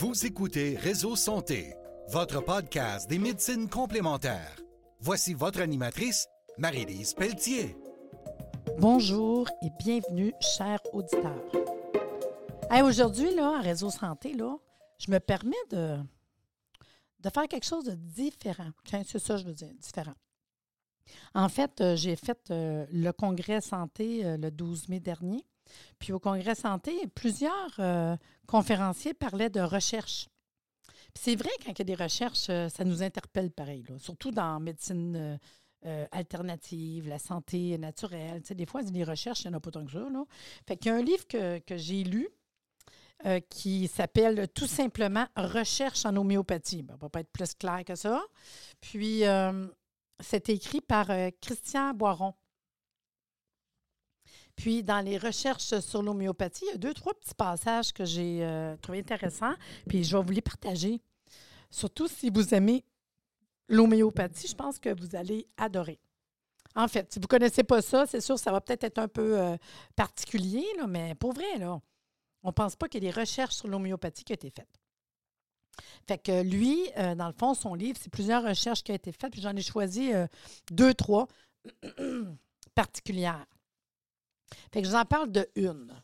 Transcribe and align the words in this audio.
Vous 0.00 0.26
écoutez 0.26 0.76
Réseau 0.76 1.16
Santé, 1.16 1.74
votre 2.06 2.40
podcast 2.40 3.10
des 3.10 3.18
médecines 3.18 3.68
complémentaires. 3.68 4.56
Voici 5.00 5.34
votre 5.34 5.60
animatrice, 5.60 6.28
Marie-Lise 6.56 7.14
Pelletier. 7.14 7.76
Bonjour 8.78 9.48
et 9.60 9.70
bienvenue, 9.80 10.32
chers 10.56 10.78
auditeurs. 10.92 11.42
Aujourd'hui, 12.84 13.34
là, 13.34 13.56
à 13.58 13.60
Réseau 13.60 13.90
Santé, 13.90 14.34
là, 14.34 14.56
je 15.00 15.10
me 15.10 15.18
permets 15.18 15.56
de, 15.70 15.96
de 17.18 17.30
faire 17.30 17.48
quelque 17.48 17.66
chose 17.66 17.82
de 17.82 17.96
différent. 17.96 18.70
C'est 19.04 19.18
ça, 19.18 19.36
je 19.36 19.46
veux 19.46 19.54
dire, 19.54 19.74
différent. 19.80 20.14
En 21.34 21.48
fait, 21.48 21.80
euh, 21.80 21.96
j'ai 21.96 22.14
fait 22.14 22.38
euh, 22.52 22.86
le 22.92 23.10
congrès 23.10 23.60
santé 23.60 24.24
euh, 24.24 24.36
le 24.36 24.52
12 24.52 24.90
mai 24.90 25.00
dernier. 25.00 25.44
Puis 25.98 26.12
au 26.12 26.18
congrès 26.18 26.54
santé, 26.54 27.06
plusieurs 27.14 28.18
conférenciers 28.46 29.14
parlaient 29.14 29.50
de 29.50 29.60
recherche. 29.60 30.28
c'est 31.14 31.36
vrai, 31.36 31.50
quand 31.64 31.72
il 31.72 31.78
y 31.78 31.82
a 31.82 31.84
des 31.84 32.02
recherches, 32.02 32.46
ça 32.46 32.84
nous 32.84 33.02
interpelle 33.02 33.50
pareil, 33.50 33.84
surtout 33.98 34.30
dans 34.30 34.60
médecine 34.60 35.38
alternative, 36.12 37.08
la 37.08 37.18
santé 37.18 37.78
naturelle. 37.78 38.42
des 38.42 38.66
fois, 38.66 38.82
des 38.82 39.04
recherches, 39.04 39.42
il 39.44 39.48
n'y 39.48 39.54
en 39.54 39.58
a 39.58 39.60
pas 39.60 39.70
tant 39.70 39.84
que 39.84 39.92
ça. 39.92 39.98
Là. 40.10 40.24
Fait 40.66 40.76
qu'il 40.76 40.90
y 40.90 40.94
a 40.94 40.96
un 40.96 41.02
livre 41.02 41.26
que, 41.26 41.60
j'ai 41.76 42.04
lu 42.04 42.28
qui 43.48 43.88
s'appelle 43.88 44.48
tout 44.54 44.68
simplement 44.68 45.26
Recherche 45.36 46.06
en 46.06 46.14
homéopathie. 46.16 46.84
on 46.88 46.94
ne 46.94 46.98
va 46.98 47.08
pas 47.08 47.20
être 47.20 47.32
plus 47.32 47.54
clair 47.54 47.84
que 47.84 47.96
ça. 47.96 48.22
Puis, 48.80 49.24
c'est 50.20 50.48
écrit 50.48 50.80
par 50.80 51.10
euh, 51.10 51.30
Christian 51.40 51.94
Boiron. 51.94 52.34
Puis, 54.58 54.82
dans 54.82 55.00
les 55.00 55.18
recherches 55.18 55.78
sur 55.78 56.02
l'homéopathie, 56.02 56.64
il 56.66 56.72
y 56.72 56.74
a 56.74 56.78
deux, 56.78 56.92
trois 56.92 57.14
petits 57.14 57.34
passages 57.34 57.92
que 57.92 58.04
j'ai 58.04 58.40
euh, 58.42 58.76
trouvé 58.82 58.98
intéressants. 58.98 59.54
Puis, 59.88 60.02
je 60.02 60.16
vais 60.16 60.22
vous 60.22 60.32
les 60.32 60.42
partager. 60.42 61.00
Surtout 61.70 62.08
si 62.08 62.28
vous 62.28 62.52
aimez 62.52 62.84
l'homéopathie, 63.68 64.48
je 64.48 64.56
pense 64.56 64.80
que 64.80 64.92
vous 65.00 65.14
allez 65.14 65.46
adorer. 65.56 66.00
En 66.74 66.88
fait, 66.88 67.12
si 67.12 67.20
vous 67.20 67.24
ne 67.24 67.28
connaissez 67.28 67.62
pas 67.62 67.80
ça, 67.80 68.04
c'est 68.06 68.20
sûr, 68.20 68.36
ça 68.36 68.50
va 68.50 68.60
peut-être 68.60 68.82
être 68.82 68.98
un 68.98 69.06
peu 69.06 69.38
euh, 69.38 69.56
particulier, 69.94 70.66
mais 70.88 71.14
pour 71.14 71.34
vrai, 71.34 71.56
là, 71.58 71.80
on 72.42 72.48
ne 72.48 72.52
pense 72.52 72.74
pas 72.74 72.88
qu'il 72.88 73.04
y 73.04 73.06
ait 73.06 73.12
des 73.12 73.20
recherches 73.20 73.54
sur 73.54 73.68
l'homéopathie 73.68 74.24
qui 74.24 74.32
ont 74.32 74.34
été 74.34 74.50
faites. 74.50 74.80
Fait 76.08 76.18
que 76.18 76.42
lui, 76.42 76.80
euh, 76.96 77.14
dans 77.14 77.28
le 77.28 77.32
fond, 77.32 77.54
son 77.54 77.74
livre, 77.76 77.96
c'est 78.02 78.10
plusieurs 78.10 78.42
recherches 78.42 78.82
qui 78.82 78.90
ont 78.90 78.96
été 78.96 79.12
faites, 79.12 79.30
puis 79.30 79.40
j'en 79.40 79.54
ai 79.54 79.62
choisi 79.62 80.12
euh, 80.12 80.26
deux, 80.72 80.94
trois 80.94 81.28
particulières. 82.74 83.46
Fait 84.72 84.82
que 84.82 84.88
je 84.88 84.94
en 84.94 85.04
parle 85.04 85.30
de 85.30 85.48
une. 85.54 85.94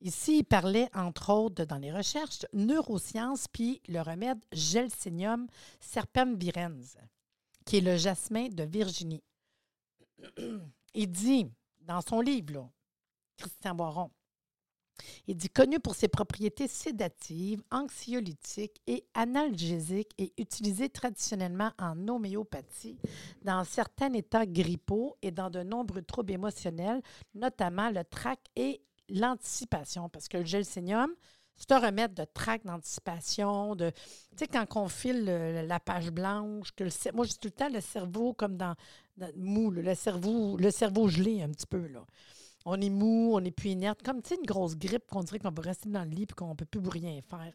Ici, 0.00 0.38
il 0.38 0.44
parlait, 0.44 0.88
entre 0.94 1.30
autres, 1.32 1.64
dans 1.64 1.78
les 1.78 1.92
recherches, 1.92 2.44
neurosciences, 2.52 3.48
puis 3.48 3.80
le 3.88 4.00
remède 4.00 4.38
Gelsenium 4.52 5.46
serpem 5.80 6.36
virens, 6.36 6.98
qui 7.64 7.78
est 7.78 7.80
le 7.80 7.96
jasmin 7.96 8.48
de 8.48 8.64
Virginie. 8.64 9.24
il 10.94 11.10
dit, 11.10 11.50
dans 11.80 12.02
son 12.02 12.20
livre, 12.20 12.70
Christian 13.36 13.74
Boiron, 13.74 14.10
il 15.26 15.36
dit 15.36 15.48
connu 15.48 15.80
pour 15.80 15.94
ses 15.94 16.08
propriétés 16.08 16.68
sédatives, 16.68 17.62
anxiolytiques 17.70 18.80
et 18.86 19.04
analgésiques 19.14 20.12
et 20.18 20.32
utilisé 20.38 20.88
traditionnellement 20.88 21.72
en 21.78 22.08
homéopathie 22.08 22.98
dans 23.42 23.64
certains 23.64 24.12
états 24.12 24.46
grippaux 24.46 25.16
et 25.22 25.30
dans 25.30 25.50
de 25.50 25.62
nombreux 25.62 26.02
troubles 26.02 26.32
émotionnels, 26.32 27.02
notamment 27.34 27.90
le 27.90 28.04
trac 28.04 28.38
et 28.56 28.80
l'anticipation. 29.08 30.08
Parce 30.08 30.28
que 30.28 30.38
le 30.38 30.44
gelsenium, 30.44 31.10
c'est 31.56 31.72
un 31.72 31.78
remède 31.78 32.12
de 32.14 32.24
trac, 32.24 32.64
d'anticipation, 32.64 33.74
de. 33.76 33.90
Tu 33.90 34.44
sais, 34.44 34.46
quand 34.46 34.66
on 34.76 34.88
file 34.88 35.24
la 35.24 35.80
page 35.80 36.10
blanche, 36.10 36.72
que 36.72 36.84
le, 36.84 36.90
moi, 37.14 37.24
dis 37.24 37.38
tout 37.38 37.48
le 37.48 37.52
temps 37.52 37.70
le 37.70 37.80
cerveau 37.80 38.34
comme 38.34 38.56
dans, 38.56 38.74
dans 39.16 39.30
mou, 39.36 39.70
le 39.70 39.94
cerveau, 39.94 40.56
le 40.58 40.70
cerveau 40.70 41.08
gelé 41.08 41.42
un 41.42 41.48
petit 41.48 41.66
peu, 41.66 41.86
là 41.86 42.04
on 42.66 42.80
est 42.80 42.90
mou, 42.90 43.30
on 43.32 43.44
est 43.44 43.52
plus 43.52 43.70
inerte, 43.70 44.02
comme 44.02 44.20
tu 44.20 44.30
sais, 44.30 44.34
une 44.34 44.44
grosse 44.44 44.76
grippe 44.76 45.06
qu'on 45.08 45.22
dirait 45.22 45.38
qu'on 45.38 45.52
peut 45.52 45.62
rester 45.62 45.88
dans 45.88 46.02
le 46.02 46.10
lit 46.10 46.24
et 46.24 46.34
qu'on 46.34 46.50
ne 46.50 46.54
peut 46.54 46.66
plus 46.66 46.80
rien 46.86 47.20
faire. 47.22 47.54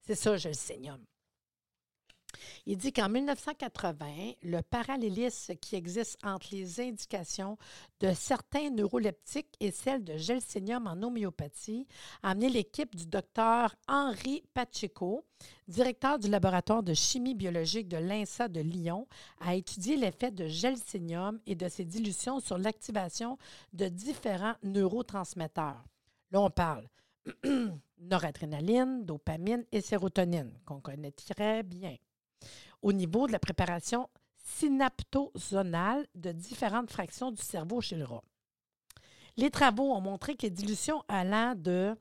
C'est 0.00 0.14
ça, 0.14 0.36
je 0.36 0.48
le 0.48 0.54
saignum. 0.54 1.04
Il 2.66 2.76
dit 2.76 2.92
qu'en 2.92 3.08
1980, 3.08 4.32
le 4.42 4.60
parallélisme 4.62 5.54
qui 5.56 5.76
existe 5.76 6.18
entre 6.24 6.48
les 6.52 6.80
indications 6.80 7.58
de 8.00 8.12
certains 8.12 8.70
neuroleptiques 8.70 9.54
et 9.60 9.70
celles 9.70 10.04
de 10.04 10.16
gelsenium 10.16 10.86
en 10.86 11.02
homéopathie 11.02 11.86
a 12.22 12.30
amené 12.30 12.48
l'équipe 12.48 12.94
du 12.94 13.06
docteur 13.06 13.74
Henri 13.88 14.44
Pacheco, 14.54 15.24
directeur 15.68 16.18
du 16.18 16.28
laboratoire 16.28 16.82
de 16.82 16.94
chimie 16.94 17.34
biologique 17.34 17.88
de 17.88 17.96
l'INSA 17.96 18.48
de 18.48 18.60
Lyon, 18.60 19.06
à 19.40 19.54
étudier 19.54 19.96
l'effet 19.96 20.30
de 20.30 20.46
gelsenium 20.46 21.40
et 21.46 21.54
de 21.54 21.68
ses 21.68 21.84
dilutions 21.84 22.40
sur 22.40 22.58
l'activation 22.58 23.38
de 23.72 23.88
différents 23.88 24.54
neurotransmetteurs. 24.62 25.84
Là, 26.30 26.40
on 26.40 26.50
parle 26.50 26.88
noradrénaline, 27.98 29.04
dopamine 29.04 29.64
et 29.72 29.80
sérotonine, 29.80 30.52
qu'on 30.64 30.80
connaît 30.80 31.12
très 31.12 31.62
bien 31.62 31.96
au 32.82 32.92
niveau 32.92 33.26
de 33.26 33.32
la 33.32 33.38
préparation 33.38 34.08
synaptozonale 34.36 36.06
de 36.14 36.32
différentes 36.32 36.90
fractions 36.90 37.30
du 37.30 37.42
cerveau 37.42 37.80
chez 37.80 37.96
le 37.96 38.04
rat. 38.04 38.24
Les 39.36 39.50
travaux 39.50 39.92
ont 39.92 40.00
montré 40.00 40.36
que 40.36 40.42
les 40.42 40.50
dilutions 40.50 41.02
allant 41.08 41.54
de 41.54 41.96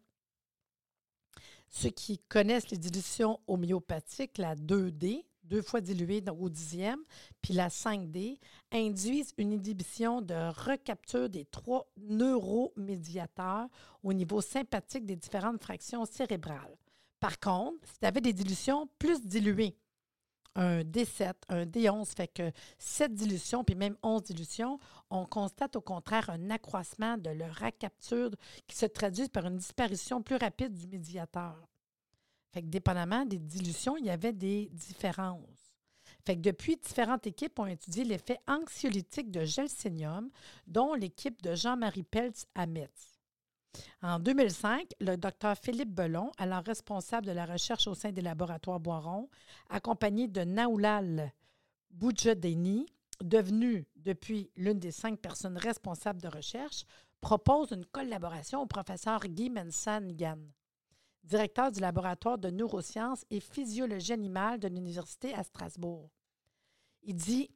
ceux 1.70 1.90
qui 1.90 2.20
connaissent 2.20 2.70
les 2.70 2.78
dilutions 2.78 3.40
homéopathiques, 3.48 4.38
la 4.38 4.56
2D, 4.56 5.24
deux 5.44 5.62
fois 5.62 5.82
diluée 5.82 6.24
au 6.38 6.50
dixième, 6.50 7.00
puis 7.42 7.54
la 7.54 7.70
5D, 7.70 8.38
induisent 8.72 9.34
une 9.38 9.54
inhibition 9.54 10.22
de 10.22 10.34
recapture 10.66 11.30
des 11.30 11.46
trois 11.46 11.90
neuromédiateurs 11.98 13.68
au 14.04 14.14
niveau 14.14 14.42
sympathique 14.42 15.06
des 15.06 15.16
différentes 15.16 15.64
fractions 15.64 16.06
cérébrales. 16.06 16.78
Par 17.20 17.40
contre, 17.40 17.88
si 17.88 18.00
tu 18.00 18.06
avais 18.06 18.22
des 18.22 18.34
dilutions 18.34 18.90
plus 19.00 19.22
diluées, 19.22 19.78
un 20.56 20.82
D7, 20.82 21.34
un 21.50 21.66
D11, 21.66 22.16
fait 22.16 22.28
que 22.28 22.52
7 22.78 23.14
dilutions, 23.14 23.64
puis 23.64 23.76
même 23.76 23.96
11 24.04 24.24
dilutions, 24.24 24.80
on 25.10 25.26
constate 25.26 25.76
au 25.76 25.82
contraire 25.82 26.30
un 26.30 26.50
accroissement 26.50 27.18
de 27.18 27.30
leur 27.30 27.56
recapture 27.56 28.32
qui 28.68 28.76
se 28.76 28.86
traduit 28.86 29.30
par 29.30 29.46
une 29.46 29.58
disparition 29.58 30.22
plus 30.22 30.36
rapide 30.36 30.74
du 30.74 30.88
médiateur. 30.88 31.56
Fait 32.54 32.62
que 32.62 32.68
dépendamment 32.68 33.26
des 33.26 33.40
dilutions, 33.40 33.96
il 33.98 34.06
y 34.06 34.10
avait 34.10 34.34
des 34.34 34.70
différences. 34.74 35.74
Fait 36.26 36.36
que 36.36 36.42
depuis, 36.42 36.78
différentes 36.78 37.26
équipes 37.26 37.58
ont 37.60 37.66
étudié 37.66 38.04
l'effet 38.04 38.40
anxiolytique 38.48 39.32
de 39.32 39.46
gelsenium, 39.46 40.30
dont 40.68 40.94
l'équipe 40.94 41.42
de 41.42 41.56
Jean-Marie 41.56 42.04
Peltz 42.04 42.46
à 42.54 42.68
Metz. 42.68 43.11
En 44.02 44.20
2005, 44.20 44.94
le 45.00 45.16
docteur 45.16 45.56
Philippe 45.58 45.94
Belon, 45.94 46.32
alors 46.38 46.64
responsable 46.64 47.28
de 47.28 47.32
la 47.32 47.46
recherche 47.46 47.88
au 47.88 47.94
sein 47.94 48.12
des 48.12 48.22
laboratoires 48.22 48.80
Boiron, 48.80 49.30
accompagné 49.70 50.28
de 50.28 50.42
Naoulal 50.42 51.32
Boudjedeni, 51.92 52.86
devenu 53.22 53.86
depuis 53.96 54.50
l'une 54.56 54.80
des 54.80 54.92
cinq 54.92 55.20
personnes 55.20 55.58
responsables 55.58 56.22
de 56.22 56.28
recherche, 56.28 56.86
propose 57.22 57.72
une 57.72 57.86
collaboration 57.86 58.62
au 58.62 58.66
professeur 58.66 59.20
Guy 59.20 59.50
Mensan-Gan, 59.50 60.40
directeur 61.24 61.72
du 61.72 61.80
laboratoire 61.80 62.40
de 62.40 62.50
neurosciences 62.50 63.26
et 63.30 63.40
physiologie 63.40 64.14
animale 64.14 64.60
de 64.60 64.68
l'Université 64.68 65.34
à 65.36 65.44
Strasbourg. 65.44 66.10
Il 67.04 67.16
dit 67.16 67.50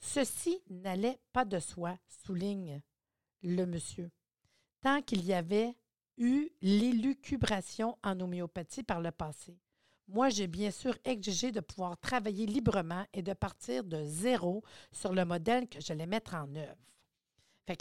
Ceci 0.00 0.62
n'allait 0.70 1.18
pas 1.32 1.44
de 1.44 1.58
soi, 1.58 1.98
souligne 2.24 2.80
le 3.42 3.64
monsieur 3.64 4.10
tant 4.80 5.02
qu'il 5.02 5.24
y 5.24 5.32
avait 5.32 5.74
eu 6.16 6.48
l'élucubration 6.62 7.96
en 8.02 8.18
homéopathie 8.20 8.82
par 8.82 9.00
le 9.00 9.10
passé. 9.10 9.58
Moi, 10.08 10.30
j'ai 10.30 10.46
bien 10.46 10.70
sûr 10.70 10.96
exigé 11.04 11.52
de 11.52 11.60
pouvoir 11.60 11.98
travailler 11.98 12.46
librement 12.46 13.04
et 13.12 13.22
de 13.22 13.34
partir 13.34 13.84
de 13.84 14.02
zéro 14.04 14.62
sur 14.90 15.12
le 15.12 15.24
modèle 15.24 15.68
que 15.68 15.80
j'allais 15.80 16.06
mettre 16.06 16.34
en 16.34 16.54
œuvre. 16.54 16.76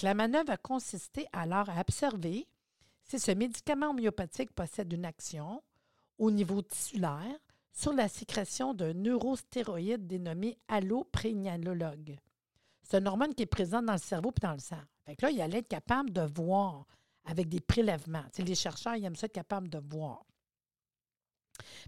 La 0.02 0.14
manœuvre 0.14 0.52
a 0.52 0.58
consisté 0.58 1.26
alors 1.32 1.70
à 1.70 1.80
observer 1.80 2.46
si 3.06 3.20
ce 3.20 3.32
médicament 3.32 3.92
homéopathique 3.92 4.52
possède 4.52 4.92
une 4.92 5.06
action 5.06 5.64
au 6.18 6.30
niveau 6.30 6.62
tissulaire 6.62 7.40
sur 7.72 7.94
la 7.94 8.10
sécrétion 8.10 8.74
d'un 8.74 8.94
neurostéroïde 8.94 10.06
dénommé 10.06 10.58
alloprégnalologue. 10.68 12.18
C'est 12.88 13.00
une 13.00 13.08
hormone 13.08 13.34
qui 13.34 13.44
est 13.44 13.48
présente 13.48 13.86
dans 13.86 13.94
le 13.94 14.00
cerveau 14.00 14.32
et 14.32 14.40
dans 14.40 14.54
le 14.54 14.60
sang. 14.60 14.82
Fait 15.06 15.18
que 15.18 15.26
là, 15.26 15.32
il 15.32 15.42
allait 15.42 15.58
être 15.58 15.68
capable 15.68 16.12
de 16.12 16.22
voir 16.22 16.86
avec 17.26 17.50
des 17.50 17.60
prélèvements. 17.60 18.24
les 18.38 18.56
chercheurs, 18.56 18.96
ils 18.96 19.04
aiment 19.04 19.18
ça 19.18 19.26
être 19.26 19.34
capables 19.34 19.68
de 19.68 19.80
voir. 19.80 20.24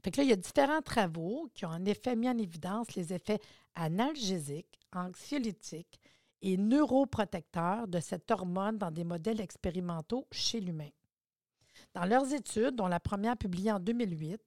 Fait 0.03 0.11
que 0.11 0.17
là, 0.17 0.23
il 0.23 0.29
y 0.29 0.33
a 0.33 0.35
différents 0.35 0.81
travaux 0.81 1.49
qui 1.53 1.65
ont 1.65 1.69
en 1.69 1.85
effet 1.85 2.17
mis 2.17 2.27
en 2.27 2.37
évidence 2.37 2.95
les 2.95 3.13
effets 3.13 3.39
analgésiques, 3.75 4.77
anxiolytiques 4.93 6.01
et 6.41 6.57
neuroprotecteurs 6.57 7.87
de 7.87 8.01
cette 8.01 8.29
hormone 8.29 8.77
dans 8.77 8.91
des 8.91 9.05
modèles 9.05 9.39
expérimentaux 9.39 10.27
chez 10.31 10.59
l'humain. 10.59 10.89
Dans 11.93 12.05
leurs 12.05 12.33
études, 12.33 12.75
dont 12.75 12.87
la 12.87 12.99
première 12.99 13.37
publiée 13.37 13.71
en 13.71 13.79
2008, 13.79 14.41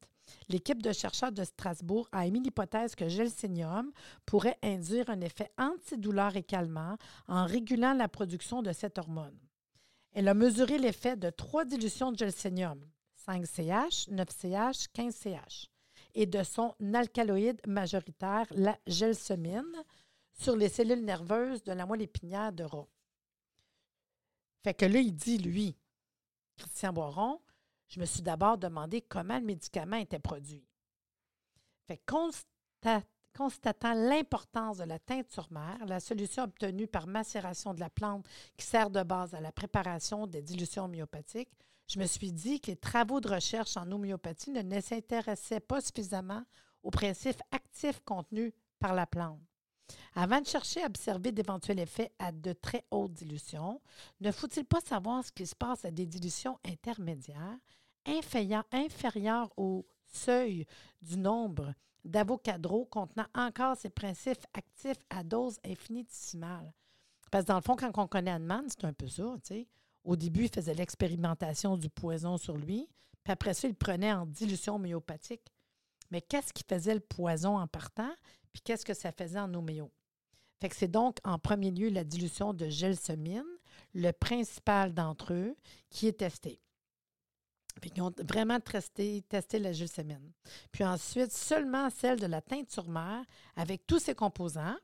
l'équipe 0.48 0.82
de 0.82 0.92
chercheurs 0.92 1.32
de 1.32 1.44
Strasbourg 1.44 2.08
a 2.12 2.26
émis 2.26 2.40
l'hypothèse 2.40 2.94
que 2.94 3.08
gelsenium 3.08 3.92
pourrait 4.26 4.58
induire 4.62 5.10
un 5.10 5.20
effet 5.20 5.50
antidouleur 5.58 6.36
et 6.36 6.42
calmant 6.42 6.96
en 7.28 7.46
régulant 7.46 7.94
la 7.94 8.08
production 8.08 8.62
de 8.62 8.72
cette 8.72 8.98
hormone. 8.98 9.38
Elle 10.12 10.28
a 10.28 10.34
mesuré 10.34 10.78
l'effet 10.78 11.16
de 11.16 11.30
trois 11.30 11.64
dilutions 11.64 12.12
de 12.12 12.18
gelsenium, 12.18 12.80
5CH, 13.26 14.10
9CH, 14.10 14.88
15CH, 14.94 15.68
et 16.14 16.26
de 16.26 16.42
son 16.42 16.74
alcaloïde 16.92 17.60
majoritaire, 17.66 18.46
la 18.50 18.78
gelsomine, 18.86 19.84
sur 20.32 20.56
les 20.56 20.68
cellules 20.68 21.04
nerveuses 21.04 21.62
de 21.62 21.72
la 21.72 21.86
moelle 21.86 22.02
épinière 22.02 22.52
de 22.52 22.64
rat. 22.64 22.88
Fait 24.64 24.74
que 24.74 24.86
là, 24.86 25.00
il 25.00 25.14
dit, 25.14 25.38
lui, 25.38 25.76
Christian 26.56 26.92
Boiron, 26.92 27.40
je 27.92 28.00
me 28.00 28.06
suis 28.06 28.22
d'abord 28.22 28.56
demandé 28.56 29.02
comment 29.02 29.38
le 29.38 29.44
médicament 29.44 29.96
était 29.96 30.18
produit. 30.18 30.64
Constatant 32.06 33.94
l'importance 33.94 34.78
de 34.78 34.84
la 34.84 34.98
teinture 34.98 35.48
mère, 35.50 35.84
la 35.86 36.00
solution 36.00 36.44
obtenue 36.44 36.86
par 36.86 37.06
macération 37.06 37.74
de 37.74 37.80
la 37.80 37.90
plante 37.90 38.26
qui 38.56 38.64
sert 38.64 38.88
de 38.88 39.02
base 39.02 39.34
à 39.34 39.40
la 39.40 39.52
préparation 39.52 40.26
des 40.26 40.40
dilutions 40.40 40.84
homéopathiques, 40.84 41.52
je 41.86 41.98
me 41.98 42.06
suis 42.06 42.32
dit 42.32 42.60
que 42.60 42.70
les 42.70 42.76
travaux 42.76 43.20
de 43.20 43.28
recherche 43.28 43.76
en 43.76 43.90
homéopathie 43.90 44.52
ne 44.52 44.80
s'intéressaient 44.80 45.60
pas 45.60 45.82
suffisamment 45.82 46.44
aux 46.82 46.90
principes 46.90 47.42
actifs 47.50 48.00
contenus 48.04 48.52
par 48.78 48.94
la 48.94 49.06
plante. 49.06 49.40
Avant 50.14 50.40
de 50.40 50.46
chercher 50.46 50.82
à 50.82 50.86
observer 50.86 51.32
d'éventuels 51.32 51.80
effets 51.80 52.12
à 52.18 52.32
de 52.32 52.54
très 52.54 52.86
hautes 52.90 53.12
dilutions, 53.12 53.82
ne 54.20 54.32
faut-il 54.32 54.64
pas 54.64 54.80
savoir 54.80 55.24
ce 55.24 55.32
qui 55.32 55.46
se 55.46 55.54
passe 55.54 55.84
à 55.84 55.90
des 55.90 56.06
dilutions 56.06 56.58
intermédiaires, 56.64 57.58
inférieures 58.06 59.50
au 59.56 59.86
seuil 60.06 60.66
du 61.00 61.16
nombre 61.16 61.74
d'avocadros 62.04 62.84
contenant 62.86 63.26
encore 63.34 63.76
ces 63.76 63.90
principes 63.90 64.44
actifs 64.54 64.98
à 65.10 65.22
dose 65.22 65.58
infinitésimale? 65.64 66.72
Parce 67.30 67.44
que 67.44 67.48
dans 67.48 67.56
le 67.56 67.62
fond, 67.62 67.76
quand 67.76 67.90
on 67.96 68.06
connaît 68.06 68.32
Hahnemann, 68.32 68.66
c'est 68.68 68.84
un 68.84 68.92
peu 68.92 69.08
ça. 69.08 69.24
Au 70.04 70.16
début, 70.16 70.44
il 70.44 70.52
faisait 70.52 70.74
l'expérimentation 70.74 71.76
du 71.76 71.88
poison 71.88 72.36
sur 72.36 72.56
lui, 72.56 72.88
puis 73.24 73.32
après 73.32 73.54
ça, 73.54 73.68
il 73.68 73.74
prenait 73.74 74.12
en 74.12 74.26
dilution 74.26 74.74
homéopathique. 74.74 75.52
Mais 76.10 76.20
qu'est-ce 76.20 76.52
qui 76.52 76.64
faisait 76.68 76.94
le 76.94 77.00
poison 77.00 77.56
en 77.56 77.66
partant? 77.66 78.12
Puis 78.52 78.60
qu'est-ce 78.62 78.84
que 78.84 78.94
ça 78.94 79.12
faisait 79.12 79.38
en 79.38 79.54
homéo? 79.54 79.90
Fait 80.60 80.68
que 80.68 80.76
c'est 80.76 80.88
donc 80.88 81.16
en 81.24 81.38
premier 81.38 81.70
lieu 81.70 81.88
la 81.88 82.04
dilution 82.04 82.52
de 82.52 82.68
gelsomine, 82.68 83.42
le 83.94 84.10
principal 84.12 84.92
d'entre 84.92 85.32
eux, 85.32 85.56
qui 85.88 86.06
est 86.06 86.18
testé. 86.18 86.60
Fait 87.80 87.90
qu'ils 87.90 88.02
ont 88.02 88.12
vraiment 88.18 88.60
testé, 88.60 89.24
la 89.54 89.72
gelsomine. 89.72 90.32
Puis 90.70 90.84
ensuite, 90.84 91.32
seulement 91.32 91.90
celle 91.90 92.20
de 92.20 92.26
la 92.26 92.40
teinture 92.40 92.88
mère 92.88 93.24
avec 93.56 93.86
tous 93.86 93.98
ses 93.98 94.14
composants. 94.14 94.76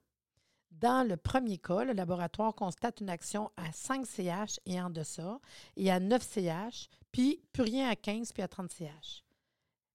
Dans 0.71 1.07
le 1.07 1.17
premier 1.17 1.59
cas, 1.59 1.85
le 1.85 1.93
laboratoire 1.93 2.55
constate 2.55 3.01
une 3.01 3.11
action 3.11 3.51
à 3.57 3.73
5 3.73 4.07
CH 4.07 4.61
et 4.67 4.81
en 4.81 4.91
deçà, 4.91 5.41
et 5.77 5.91
à 5.91 5.99
9 5.99 6.23
CH, 6.23 6.89
puis 7.11 7.43
plus 7.53 7.65
rien 7.65 7.89
à 7.89 7.97
15 7.97 8.33
puis 8.33 8.43
à 8.43 8.49
30 8.49 8.71
CH. 8.71 9.25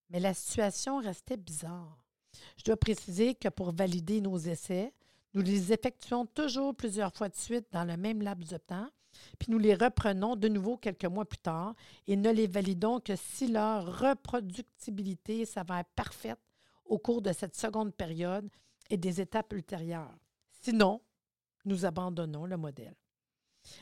Mais 0.10 0.20
la 0.20 0.34
situation 0.34 0.98
restait 0.98 1.38
bizarre. 1.38 2.04
Je 2.58 2.64
dois 2.64 2.78
préciser 2.78 3.36
que 3.36 3.50
pour 3.50 3.72
valider 3.72 4.20
nos 4.20 4.38
essais, 4.38 4.94
nous 5.34 5.42
les 5.42 5.74
effectuons 5.74 6.26
toujours 6.26 6.76
plusieurs 6.76 7.14
fois 7.14 7.30
de 7.30 7.36
suite 7.36 7.68
dans 7.72 7.86
le 7.86 7.98
même 7.98 8.22
laps 8.22 8.52
de 8.52 8.58
temps, 8.58 8.88
puis 9.40 9.52
nous 9.52 9.60
les 9.60 9.76
reprenons 9.76 10.36
de 10.36 10.48
nouveau 10.48 10.78
quelques 10.78 11.06
mois 11.06 11.26
plus 11.26 11.40
tard 11.40 11.76
et 12.08 12.16
ne 12.16 12.32
les 12.32 12.48
validons 12.48 13.00
que 13.00 13.16
si 13.16 13.48
leur 13.48 14.00
reproductibilité 14.00 15.46
s'avère 15.46 15.86
parfaite 15.96 16.40
au 16.86 16.98
cours 16.98 17.22
de 17.22 17.32
cette 17.32 17.56
seconde 17.56 17.94
période 17.94 18.50
et 18.90 18.98
des 18.98 19.22
étapes 19.22 19.54
ultérieures. 19.54 20.16
Sinon, 20.62 21.02
nous 21.66 21.86
abandonnons 21.86 22.46
le 22.46 22.58
modèle. 22.58 22.96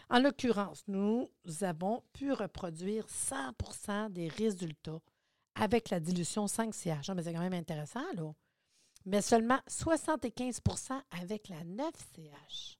En 0.09 0.19
l'occurrence, 0.19 0.83
nous 0.87 1.29
avons 1.61 2.03
pu 2.13 2.31
reproduire 2.31 3.07
100% 3.07 4.11
des 4.11 4.27
résultats 4.27 5.01
avec 5.55 5.89
la 5.89 5.99
dilution 5.99 6.45
5CH. 6.45 7.05
Ah, 7.07 7.15
mais 7.15 7.23
c'est 7.23 7.33
quand 7.33 7.39
même 7.39 7.53
intéressant, 7.53 8.05
là 8.13 8.31
mais 9.05 9.21
seulement 9.21 9.59
75% 9.67 11.01
avec 11.21 11.49
la 11.49 11.63
9CH, 11.63 12.77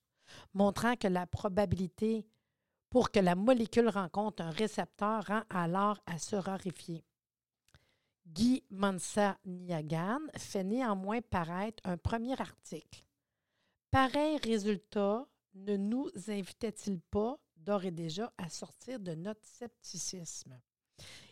montrant 0.54 0.96
que 0.96 1.08
la 1.08 1.28
probabilité 1.28 2.26
pour 2.90 3.10
que 3.12 3.20
la 3.20 3.36
molécule 3.36 3.90
rencontre 3.90 4.44
un 4.44 4.52
récepteur 4.52 5.26
rend 5.26 5.44
alors 5.50 6.00
à 6.06 6.20
se 6.20 6.36
raréfier. 6.36 7.04
Guy 8.28 8.64
Mansa 8.70 9.38
Niagan 9.46 10.20
fait 10.38 10.64
néanmoins 10.64 11.22
paraître 11.22 11.82
un 11.86 11.98
premier 11.98 12.40
article. 12.40 13.04
Pareil 13.90 14.38
résultat 14.44 15.26
ne 15.54 15.76
nous 15.76 16.10
invitait-il 16.28 17.00
pas 17.00 17.38
d'ores 17.58 17.86
et 17.86 17.92
déjà 17.92 18.32
à 18.38 18.50
sortir 18.50 19.00
de 19.00 19.16
notre 19.16 19.46
scepticisme? 19.46 20.60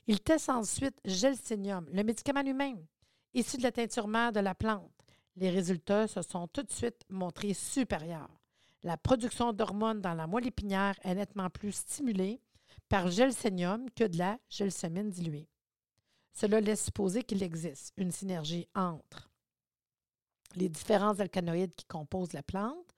Il 0.08 0.20
teste 0.22 0.50
ensuite 0.50 1.00
Gelsenium, 1.06 1.88
le 1.92 2.04
médicament 2.04 2.42
lui-même, 2.42 2.86
issus 3.34 3.58
de 3.58 3.64
la 3.64 3.72
teinture 3.72 4.08
mère 4.08 4.32
de 4.32 4.40
la 4.40 4.56
plante. 4.56 4.92
Les 5.36 5.50
résultats 5.50 6.08
se 6.08 6.22
sont 6.22 6.48
tout 6.48 6.64
de 6.64 6.72
suite 6.72 7.06
montrés 7.10 7.54
supérieurs. 7.54 8.42
La 8.84 8.98
production 8.98 9.54
d'hormones 9.54 10.02
dans 10.02 10.14
la 10.14 10.28
moelle 10.28 10.48
épinière 10.48 10.96
est 11.04 11.16
nettement 11.16 11.50
plus 11.50 11.74
stimulée 11.74 12.42
par 12.88 13.10
gelsenium 13.10 13.90
que 13.92 14.06
de 14.06 14.18
la 14.18 14.38
gelsomine 14.50 15.10
diluée. 15.10 15.50
Cela 16.34 16.62
laisse 16.62 16.86
supposer 16.86 17.24
qu'il 17.24 17.44
existe 17.44 17.94
une 17.98 18.12
synergie 18.12 18.68
entre 18.74 19.30
les 20.56 20.70
différents 20.70 21.20
alcanoïdes 21.20 21.76
qui 21.76 21.86
composent 21.86 22.34
la 22.34 22.44
plante, 22.44 22.96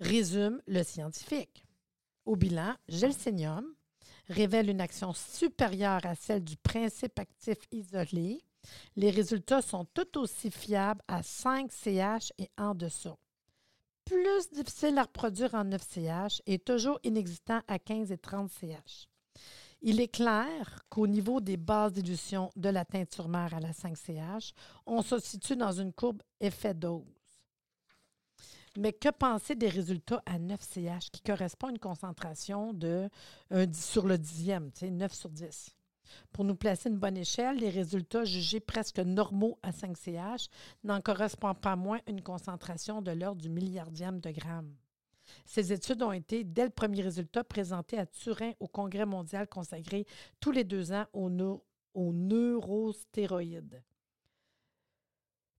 résume 0.00 0.62
le 0.66 0.82
scientifique. 0.82 1.64
Au 2.24 2.36
bilan, 2.36 2.74
gelsenium 2.88 3.66
révèle 4.28 4.70
une 4.70 4.80
action 4.80 5.12
supérieure 5.12 6.04
à 6.04 6.14
celle 6.14 6.44
du 6.44 6.56
principe 6.56 7.18
actif 7.18 7.58
isolé 7.72 8.42
les 8.96 9.10
résultats 9.10 9.62
sont 9.62 9.84
tout 9.94 10.18
aussi 10.18 10.50
fiables 10.50 11.02
à 11.08 11.22
5 11.22 11.70
CH 11.70 12.32
et 12.38 12.50
en 12.58 12.74
dessous. 12.74 13.16
Plus 14.04 14.50
difficile 14.50 14.98
à 14.98 15.02
reproduire 15.02 15.54
en 15.54 15.64
9 15.64 15.82
CH 15.82 16.42
et 16.46 16.58
toujours 16.58 16.98
inexistant 17.04 17.60
à 17.68 17.78
15 17.78 18.10
et 18.10 18.18
30 18.18 18.50
CH. 18.50 19.08
Il 19.80 20.00
est 20.00 20.08
clair 20.08 20.80
qu'au 20.88 21.06
niveau 21.06 21.40
des 21.40 21.56
bases 21.56 21.92
dilution 21.92 22.50
de 22.56 22.68
la 22.68 22.84
teinture 22.84 23.28
mère 23.28 23.54
à 23.54 23.60
la 23.60 23.72
5 23.72 23.96
CH, 23.96 24.52
on 24.86 25.02
se 25.02 25.20
situe 25.20 25.56
dans 25.56 25.72
une 25.72 25.92
courbe 25.92 26.22
effet 26.40 26.74
dose. 26.74 27.04
Mais 28.76 28.92
que 28.92 29.10
penser 29.10 29.54
des 29.54 29.68
résultats 29.68 30.22
à 30.26 30.38
9 30.38 30.60
CH 30.60 31.10
qui 31.12 31.20
correspond 31.20 31.68
à 31.68 31.70
une 31.70 31.78
concentration 31.78 32.72
de 32.72 33.08
sur 33.72 34.06
le 34.06 34.18
dixième, 34.18 34.70
9 34.82 35.12
sur 35.12 35.30
10? 35.30 35.74
Pour 36.32 36.44
nous 36.44 36.54
placer 36.54 36.88
une 36.88 36.98
bonne 36.98 37.16
échelle, 37.16 37.58
les 37.58 37.70
résultats 37.70 38.24
jugés 38.24 38.60
presque 38.60 38.98
normaux 38.98 39.58
à 39.62 39.70
5CH 39.70 40.48
n'en 40.84 41.00
correspondent 41.00 41.60
pas 41.60 41.76
moins 41.76 42.00
une 42.06 42.22
concentration 42.22 43.02
de 43.02 43.10
l'ordre 43.10 43.40
du 43.40 43.48
milliardième 43.48 44.20
de 44.20 44.30
gramme. 44.30 44.74
Ces 45.44 45.72
études 45.72 46.02
ont 46.02 46.12
été, 46.12 46.44
dès 46.44 46.64
le 46.64 46.70
premier 46.70 47.02
résultat, 47.02 47.44
présentées 47.44 47.98
à 47.98 48.06
Turin 48.06 48.52
au 48.60 48.68
Congrès 48.68 49.06
mondial 49.06 49.48
consacré 49.48 50.06
tous 50.40 50.50
les 50.52 50.64
deux 50.64 50.92
ans 50.92 51.06
aux, 51.12 51.30
neurostéroïdes. 52.12 53.82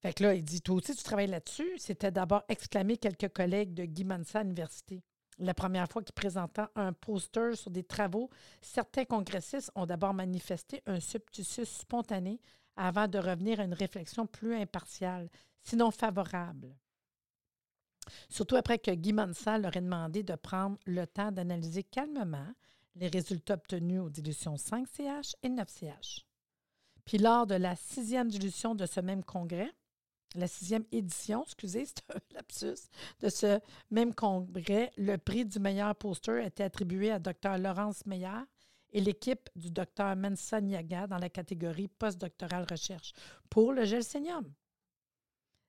Fait 0.01 0.13
que 0.13 0.23
là, 0.23 0.33
il 0.33 0.43
dit, 0.43 0.61
toi 0.61 0.75
aussi, 0.75 0.95
tu 0.95 1.03
travailles 1.03 1.27
là-dessus? 1.27 1.77
C'était 1.77 2.11
d'abord 2.11 2.43
exclamé 2.47 2.97
quelques 2.97 3.29
collègues 3.33 3.73
de 3.73 3.83
Guy 3.83 4.05
Mansa 4.05 4.39
à 4.39 4.43
l'université. 4.43 5.03
La 5.39 5.53
première 5.53 5.87
fois 5.87 6.03
qu'il 6.03 6.13
présentait 6.13 6.63
un 6.75 6.91
poster 6.91 7.55
sur 7.55 7.71
des 7.71 7.83
travaux, 7.83 8.29
certains 8.61 9.05
congressistes 9.05 9.71
ont 9.73 9.85
d'abord 9.85 10.13
manifesté 10.13 10.83
un 10.85 10.99
substitut 10.99 11.65
spontané 11.65 12.41
avant 12.75 13.07
de 13.07 13.17
revenir 13.17 13.59
à 13.59 13.63
une 13.63 13.73
réflexion 13.73 14.27
plus 14.27 14.55
impartiale, 14.55 15.29
sinon 15.63 15.91
favorable. 15.91 16.75
Surtout 18.29 18.57
après 18.57 18.79
que 18.79 18.91
Guy 18.91 19.13
Mansell 19.13 19.61
leur 19.61 19.75
ait 19.77 19.81
demandé 19.81 20.23
de 20.23 20.35
prendre 20.35 20.77
le 20.85 21.05
temps 21.07 21.31
d'analyser 21.31 21.83
calmement 21.83 22.51
les 22.95 23.07
résultats 23.07 23.53
obtenus 23.53 24.01
aux 24.01 24.09
dilutions 24.09 24.55
5CH 24.55 25.35
et 25.43 25.49
9CH. 25.49 26.25
Puis 27.05 27.17
lors 27.17 27.47
de 27.47 27.55
la 27.55 27.75
sixième 27.75 28.27
dilution 28.27 28.75
de 28.75 28.85
ce 28.85 28.99
même 28.99 29.23
congrès, 29.23 29.71
la 30.35 30.47
sixième 30.47 30.85
édition, 30.91 31.43
excusez, 31.43 31.85
c'est 31.87 32.15
un 32.15 32.19
lapsus, 32.35 32.89
de 33.19 33.29
ce 33.29 33.59
même 33.89 34.13
congrès, 34.13 34.91
le 34.97 35.17
prix 35.17 35.45
du 35.45 35.59
meilleur 35.59 35.95
poster 35.95 36.45
été 36.45 36.63
attribué 36.63 37.11
à 37.11 37.19
Dr. 37.19 37.57
Laurence 37.57 38.05
Meyer 38.05 38.43
et 38.91 39.01
l'équipe 39.01 39.49
du 39.55 39.71
Dr. 39.71 40.15
Mensa 40.15 40.61
Niaga 40.61 41.07
dans 41.07 41.17
la 41.17 41.29
catégorie 41.29 41.87
postdoctorale 41.87 42.65
recherche 42.69 43.13
pour 43.49 43.73
le 43.73 43.85
gelsenium. 43.85 44.51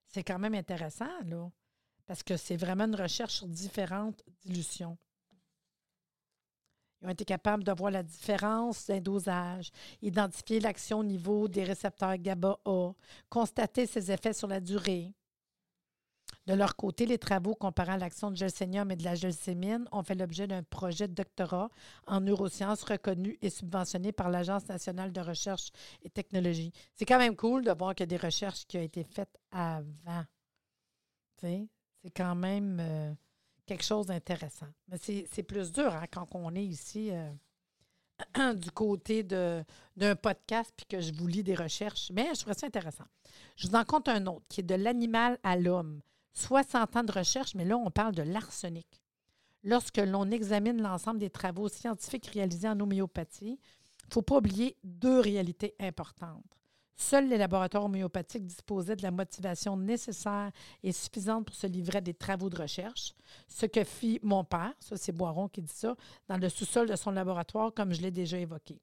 C'est 0.06 0.24
quand 0.24 0.38
même 0.38 0.54
intéressant, 0.54 1.20
là, 1.24 1.50
parce 2.06 2.22
que 2.22 2.36
c'est 2.36 2.56
vraiment 2.56 2.84
une 2.84 2.96
recherche 2.96 3.34
sur 3.34 3.46
différentes 3.46 4.22
dilutions. 4.44 4.98
Ils 7.02 7.06
ont 7.06 7.10
été 7.10 7.24
capables 7.24 7.64
de 7.64 7.72
voir 7.72 7.90
la 7.90 8.02
différence 8.02 8.86
d'un 8.86 9.00
dosage, 9.00 9.70
identifier 10.02 10.60
l'action 10.60 10.98
au 10.98 11.04
niveau 11.04 11.48
des 11.48 11.64
récepteurs 11.64 12.16
GABA-A, 12.18 12.92
constater 13.28 13.86
ses 13.86 14.10
effets 14.12 14.34
sur 14.34 14.48
la 14.48 14.60
durée. 14.60 15.14
De 16.46 16.54
leur 16.54 16.76
côté, 16.76 17.06
les 17.06 17.18
travaux 17.18 17.54
comparant 17.54 17.96
l'action 17.96 18.30
de 18.30 18.36
gelsenium 18.36 18.90
et 18.90 18.96
de 18.96 19.04
la 19.04 19.14
gelsémine 19.14 19.86
ont 19.92 20.02
fait 20.02 20.14
l'objet 20.14 20.46
d'un 20.46 20.62
projet 20.62 21.06
de 21.06 21.14
doctorat 21.14 21.70
en 22.06 22.20
neurosciences 22.20 22.82
reconnu 22.82 23.38
et 23.42 23.50
subventionné 23.50 24.12
par 24.12 24.30
l'Agence 24.30 24.68
nationale 24.68 25.12
de 25.12 25.20
recherche 25.20 25.70
et 26.02 26.10
technologie. 26.10 26.72
C'est 26.94 27.04
quand 27.04 27.18
même 27.18 27.36
cool 27.36 27.64
de 27.64 27.72
voir 27.72 27.94
qu'il 27.94 28.02
y 28.02 28.14
a 28.14 28.18
des 28.18 28.24
recherches 28.24 28.66
qui 28.66 28.78
ont 28.78 28.82
été 28.82 29.04
faites 29.04 29.38
avant. 29.50 30.24
C'est 31.40 31.68
quand 32.14 32.34
même 32.34 32.78
euh, 32.80 33.12
quelque 33.70 33.84
chose 33.84 34.06
d'intéressant. 34.06 34.66
Mais 34.88 34.96
c'est 34.98 35.44
plus 35.44 35.70
dur 35.70 35.94
hein, 35.94 36.06
quand 36.10 36.26
on 36.34 36.52
est 36.56 36.64
ici 36.64 37.10
euh, 37.12 38.54
du 38.54 38.72
côté 38.72 39.22
d'un 39.22 40.16
podcast 40.20 40.72
puis 40.76 40.86
que 40.86 41.00
je 41.00 41.12
vous 41.14 41.28
lis 41.28 41.44
des 41.44 41.54
recherches. 41.54 42.10
Mais 42.12 42.34
je 42.34 42.40
trouve 42.40 42.52
ça 42.52 42.66
intéressant. 42.66 43.04
Je 43.54 43.68
vous 43.68 43.76
en 43.76 43.84
compte 43.84 44.08
un 44.08 44.26
autre 44.26 44.44
qui 44.48 44.60
est 44.60 44.64
de 44.64 44.74
l'animal 44.74 45.38
à 45.44 45.56
l'homme. 45.56 46.00
60 46.32 46.96
ans 46.96 47.04
de 47.04 47.12
recherche, 47.12 47.54
mais 47.54 47.64
là, 47.64 47.76
on 47.76 47.92
parle 47.92 48.16
de 48.16 48.22
l'arsenic. 48.22 49.04
Lorsque 49.62 49.98
l'on 49.98 50.28
examine 50.32 50.82
l'ensemble 50.82 51.20
des 51.20 51.30
travaux 51.30 51.68
scientifiques 51.68 52.26
réalisés 52.26 52.68
en 52.68 52.80
homéopathie, 52.80 53.60
il 53.60 54.08
ne 54.08 54.12
faut 54.14 54.22
pas 54.22 54.38
oublier 54.38 54.76
deux 54.82 55.20
réalités 55.20 55.76
importantes. 55.78 56.59
Seuls 57.00 57.28
les 57.28 57.38
laboratoires 57.38 57.86
homéopathiques 57.86 58.46
disposaient 58.46 58.94
de 58.94 59.02
la 59.02 59.10
motivation 59.10 59.74
nécessaire 59.74 60.50
et 60.82 60.92
suffisante 60.92 61.46
pour 61.46 61.54
se 61.54 61.66
livrer 61.66 61.98
à 61.98 62.00
des 62.02 62.12
travaux 62.12 62.50
de 62.50 62.60
recherche, 62.60 63.14
ce 63.48 63.64
que 63.64 63.84
fit 63.84 64.20
mon 64.22 64.44
père, 64.44 64.74
ça 64.80 64.98
c'est 64.98 65.10
Boiron 65.10 65.48
qui 65.48 65.62
dit 65.62 65.72
ça, 65.72 65.96
dans 66.28 66.36
le 66.36 66.50
sous-sol 66.50 66.90
de 66.90 66.96
son 66.96 67.10
laboratoire, 67.10 67.72
comme 67.72 67.94
je 67.94 68.02
l'ai 68.02 68.10
déjà 68.10 68.38
évoqué 68.38 68.82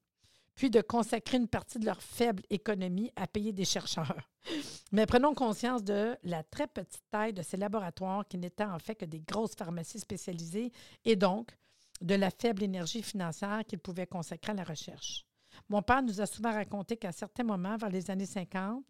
puis 0.56 0.70
de 0.70 0.80
consacrer 0.80 1.36
une 1.36 1.46
partie 1.46 1.78
de 1.78 1.86
leur 1.86 2.02
faible 2.02 2.42
économie 2.50 3.12
à 3.14 3.28
payer 3.28 3.52
des 3.52 3.64
chercheurs. 3.64 4.28
Mais 4.92 5.06
prenons 5.06 5.32
conscience 5.32 5.84
de 5.84 6.16
la 6.24 6.42
très 6.42 6.66
petite 6.66 7.04
taille 7.12 7.32
de 7.32 7.42
ces 7.42 7.56
laboratoires 7.56 8.26
qui 8.26 8.38
n'étaient 8.38 8.64
en 8.64 8.80
fait 8.80 8.96
que 8.96 9.04
des 9.04 9.20
grosses 9.20 9.54
pharmacies 9.54 10.00
spécialisées 10.00 10.72
et 11.04 11.14
donc 11.14 11.56
de 12.00 12.16
la 12.16 12.30
faible 12.30 12.64
énergie 12.64 13.04
financière 13.04 13.62
qu'ils 13.68 13.78
pouvaient 13.78 14.08
consacrer 14.08 14.50
à 14.50 14.56
la 14.56 14.64
recherche. 14.64 15.27
Mon 15.68 15.82
père 15.82 16.02
nous 16.02 16.20
a 16.20 16.26
souvent 16.26 16.52
raconté 16.52 16.96
qu'à 16.96 17.12
certains 17.12 17.44
moments, 17.44 17.76
vers 17.76 17.90
les 17.90 18.10
années 18.10 18.26
50, 18.26 18.84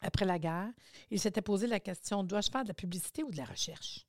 après 0.00 0.24
la 0.24 0.38
guerre, 0.38 0.70
il 1.10 1.18
s'était 1.18 1.42
posé 1.42 1.66
la 1.66 1.80
question 1.80 2.22
dois-je 2.22 2.50
faire 2.50 2.62
de 2.62 2.68
la 2.68 2.74
publicité 2.74 3.22
ou 3.24 3.30
de 3.30 3.36
la 3.36 3.44
recherche? 3.44 4.06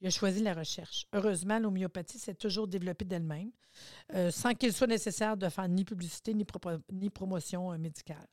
Il 0.00 0.08
a 0.08 0.10
choisi 0.10 0.42
la 0.42 0.52
recherche. 0.52 1.06
Heureusement, 1.12 1.60
l'homéopathie 1.60 2.18
s'est 2.18 2.34
toujours 2.34 2.66
développée 2.66 3.04
d'elle-même, 3.04 3.52
euh, 4.14 4.32
sans 4.32 4.52
qu'il 4.52 4.72
soit 4.72 4.88
nécessaire 4.88 5.36
de 5.36 5.48
faire 5.48 5.68
ni 5.68 5.84
publicité 5.84 6.34
ni, 6.34 7.10
promotion 7.10 7.72
euh, 7.72 7.78
médicale. 7.78 8.26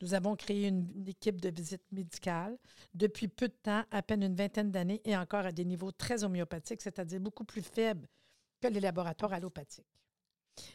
Nous 0.00 0.14
avons 0.14 0.36
créé 0.36 0.68
une, 0.68 1.06
équipe 1.06 1.40
de 1.40 1.50
visite 1.50 1.82
médicale 1.92 2.58
depuis 2.94 3.28
peu 3.28 3.48
de 3.48 3.54
temps, 3.62 3.84
à 3.90 4.02
peine 4.02 4.22
une 4.22 4.34
vingtaine 4.34 4.70
d'années, 4.70 5.02
et 5.04 5.16
encore 5.16 5.44
à 5.44 5.52
des 5.52 5.66
niveaux 5.66 5.92
très 5.92 6.24
homéopathiques, 6.24 6.80
c'est-à-dire 6.80 7.20
beaucoup 7.20 7.44
plus 7.44 7.62
faibles 7.62 8.08
que 8.60 8.68
les 8.68 8.80
laboratoires 8.80 9.34
allopathiques. 9.34 10.01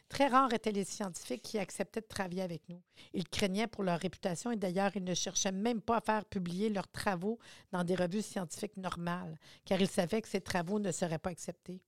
Très 0.10 0.27
rares 0.27 0.53
étaient 0.53 0.72
les 0.72 0.86
scientifiques 0.86 1.41
qui 1.41 1.60
acceptaient 1.60 2.01
de 2.01 2.07
travailler 2.07 2.41
avec 2.41 2.67
nous. 2.69 2.81
Ils 3.13 3.27
craignaient 3.27 3.67
pour 3.67 3.84
leur 3.84 4.00
réputation 4.00 4.51
et 4.51 4.55
d'ailleurs, 4.55 4.91
ils 4.96 5.03
ne 5.03 5.13
cherchaient 5.13 5.51
même 5.51 5.81
pas 5.81 5.98
à 5.98 6.01
faire 6.01 6.25
publier 6.25 6.69
leurs 6.69 6.88
travaux 6.88 7.39
dans 7.72 7.84
des 7.84 7.96
revues 7.96 8.22
scientifiques 8.22 8.77
normales, 8.77 9.38
car 9.65 9.79
ils 9.79 9.89
savaient 9.89 10.22
que 10.22 10.29
ces 10.29 10.41
travaux 10.41 10.79
ne 10.79 10.91
seraient 10.91 11.19
pas 11.19 11.29
acceptés. 11.29 11.81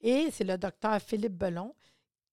Et 0.00 0.28
c'est 0.30 0.44
le 0.44 0.58
docteur 0.58 1.00
Philippe 1.00 1.36
Belon 1.36 1.74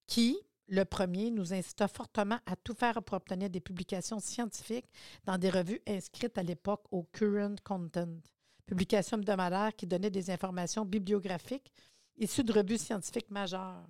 qui, 0.06 0.38
le 0.68 0.84
premier, 0.84 1.32
nous 1.32 1.54
incita 1.54 1.88
fortement 1.88 2.40
à 2.46 2.56
tout 2.56 2.74
faire 2.74 3.02
pour 3.04 3.18
obtenir 3.18 3.50
des 3.50 3.62
publications 3.62 4.20
scientifiques 4.20 4.90
dans 5.26 5.38
des 5.38 5.50
revues 5.50 5.82
inscrites 5.88 6.38
à 6.38 6.44
l'époque 6.44 6.86
au 6.92 7.04
Current 7.04 7.56
Content, 7.64 8.20
publication 8.66 9.18
hebdomadaire 9.18 9.76
qui 9.76 9.88
donnait 9.88 10.10
des 10.10 10.30
informations 10.30 10.86
bibliographiques 10.86 11.72
issues 12.18 12.44
de 12.44 12.54
revues 12.54 12.78
scientifiques 12.78 13.32
majeures 13.32 13.88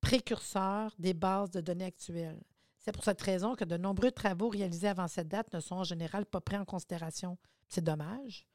précurseur 0.00 0.94
des 0.98 1.14
bases 1.14 1.50
de 1.50 1.60
données 1.60 1.84
actuelles. 1.84 2.40
C'est 2.78 2.92
pour 2.92 3.04
cette 3.04 3.20
raison 3.20 3.54
que 3.54 3.64
de 3.64 3.76
nombreux 3.76 4.10
travaux 4.10 4.48
réalisés 4.48 4.88
avant 4.88 5.08
cette 5.08 5.28
date 5.28 5.52
ne 5.52 5.60
sont 5.60 5.76
en 5.76 5.84
général 5.84 6.24
pas 6.24 6.40
pris 6.40 6.56
en 6.56 6.64
considération. 6.64 7.36
C'est 7.68 7.84
dommage. 7.84 8.46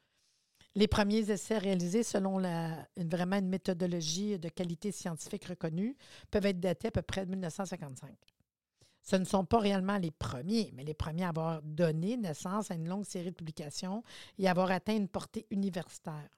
Les 0.74 0.88
premiers 0.88 1.30
essais 1.30 1.56
réalisés 1.56 2.02
selon 2.02 2.38
une, 2.38 3.08
vraiment 3.08 3.36
une 3.36 3.48
méthodologie 3.48 4.38
de 4.38 4.48
qualité 4.50 4.92
scientifique 4.92 5.46
reconnue 5.46 5.96
peuvent 6.30 6.44
être 6.44 6.60
datés 6.60 6.88
à 6.88 6.90
peu 6.90 7.02
près 7.02 7.24
de 7.24 7.30
1955. 7.30 8.10
Ce 9.00 9.16
ne 9.16 9.24
sont 9.24 9.44
pas 9.44 9.60
réellement 9.60 9.96
les 9.96 10.10
premiers, 10.10 10.72
mais 10.74 10.84
les 10.84 10.92
premiers 10.92 11.24
à 11.24 11.28
avoir 11.28 11.62
donné 11.62 12.16
naissance 12.16 12.70
à 12.70 12.74
une 12.74 12.88
longue 12.88 13.04
série 13.04 13.30
de 13.30 13.36
publications 13.36 14.02
et 14.36 14.48
avoir 14.48 14.70
atteint 14.70 14.96
une 14.96 15.08
portée 15.08 15.46
universitaire. 15.50 16.28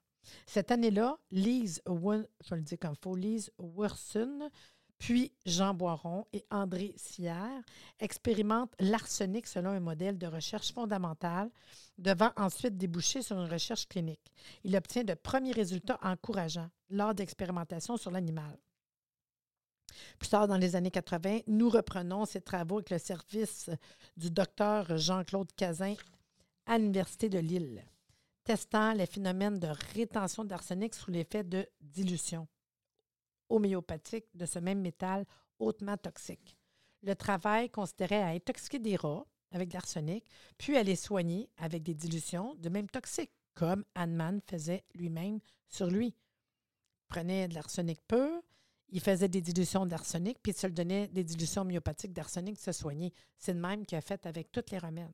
Cette 0.47 0.71
année-là, 0.71 1.19
Lise, 1.31 1.83
je 1.87 2.55
le 2.55 2.63
dire 2.63 2.79
comme 2.79 2.95
faut, 3.03 3.17
Lise 3.17 3.51
Werson 3.59 4.51
puis 4.99 5.33
Jean 5.47 5.75
Boiron 5.75 6.27
et 6.33 6.45
André 6.51 6.93
Sierre 6.97 7.63
expérimentent 8.01 8.75
l'arsenic 8.81 9.47
selon 9.47 9.71
un 9.71 9.81
modèle 9.81 10.19
de 10.19 10.27
recherche 10.27 10.73
fondamentale, 10.73 11.51
devant 11.99 12.31
ensuite 12.37 12.77
déboucher 12.77 13.23
sur 13.23 13.39
une 13.39 13.51
recherche 13.51 13.87
clinique. 13.87 14.33
Il 14.65 14.77
obtient 14.77 15.05
de 15.05 15.15
premiers 15.15 15.53
résultats 15.53 15.99
encourageants 16.03 16.71
lors 16.91 17.15
d'expérimentations 17.15 17.97
sur 17.97 18.11
l'animal. 18.11 18.59
Plus 20.19 20.29
tard, 20.29 20.49
dans 20.49 20.57
les 20.57 20.77
années 20.77 20.91
80, 20.91 21.41
nous 21.47 21.71
reprenons 21.71 22.25
ces 22.25 22.41
travaux 22.41 22.77
avec 22.77 22.91
le 22.91 22.99
service 22.99 23.71
du 24.17 24.31
docteur 24.31 24.97
Jean-Claude 24.97 25.51
Cazin 25.57 25.95
à 26.67 26.77
l'Université 26.79 27.29
de 27.29 27.39
Lille, 27.39 27.85
testant 28.45 28.93
les 28.93 29.07
phénomènes 29.07 29.59
de 29.59 29.69
rétention 29.95 30.45
d'arsenic 30.45 30.95
sous 30.95 31.11
l'effet 31.11 31.45
de 31.45 31.67
dilution 31.81 32.47
homéopathique 33.49 34.27
de 34.35 34.47
ce 34.47 34.59
même 34.59 34.81
métal 34.81 35.25
hautement 35.59 35.97
toxique. 35.97 36.57
Le 37.03 37.15
travail 37.15 37.71
considérait 37.71 38.23
à 38.23 38.29
intoxiquer 38.29 38.79
des 38.79 38.97
rats 38.97 39.27
avec 39.51 39.69
de 39.69 39.75
l'arsenic, 39.75 40.25
puis 40.59 40.77
à 40.77 40.83
les 40.83 40.97
soigner 40.97 41.49
avec 41.57 41.83
des 41.83 41.95
dilutions 41.95 42.55
de 42.57 42.69
même 42.69 42.89
toxique, 42.89 43.31
comme 43.55 43.85
Hahnemann 43.95 44.41
faisait 44.47 44.85
lui-même 44.95 45.41
sur 45.69 45.87
lui. 45.87 46.09
Il 46.09 47.07
prenait 47.09 47.49
de 47.49 47.55
l'arsenic 47.55 48.01
pur, 48.07 48.43
il 48.91 49.01
faisait 49.01 49.29
des 49.29 49.41
dilutions 49.41 49.87
d'arsenic, 49.87 50.39
puis 50.43 50.53
il 50.53 50.59
se 50.59 50.67
donnait 50.67 51.09
des 51.09 51.25
dilutions 51.25 51.63
homéopathiques 51.63 52.13
d'arsenic 52.13 52.59
se 52.59 52.73
soigner. 52.73 53.13
C'est 53.37 53.55
le 53.55 53.61
même 53.61 53.85
qu'il 53.87 53.99
a 53.99 54.01
fait 54.01 54.27
avec 54.27 54.51
tous 54.53 54.71
les 54.71 54.79
remèdes. 54.79 55.13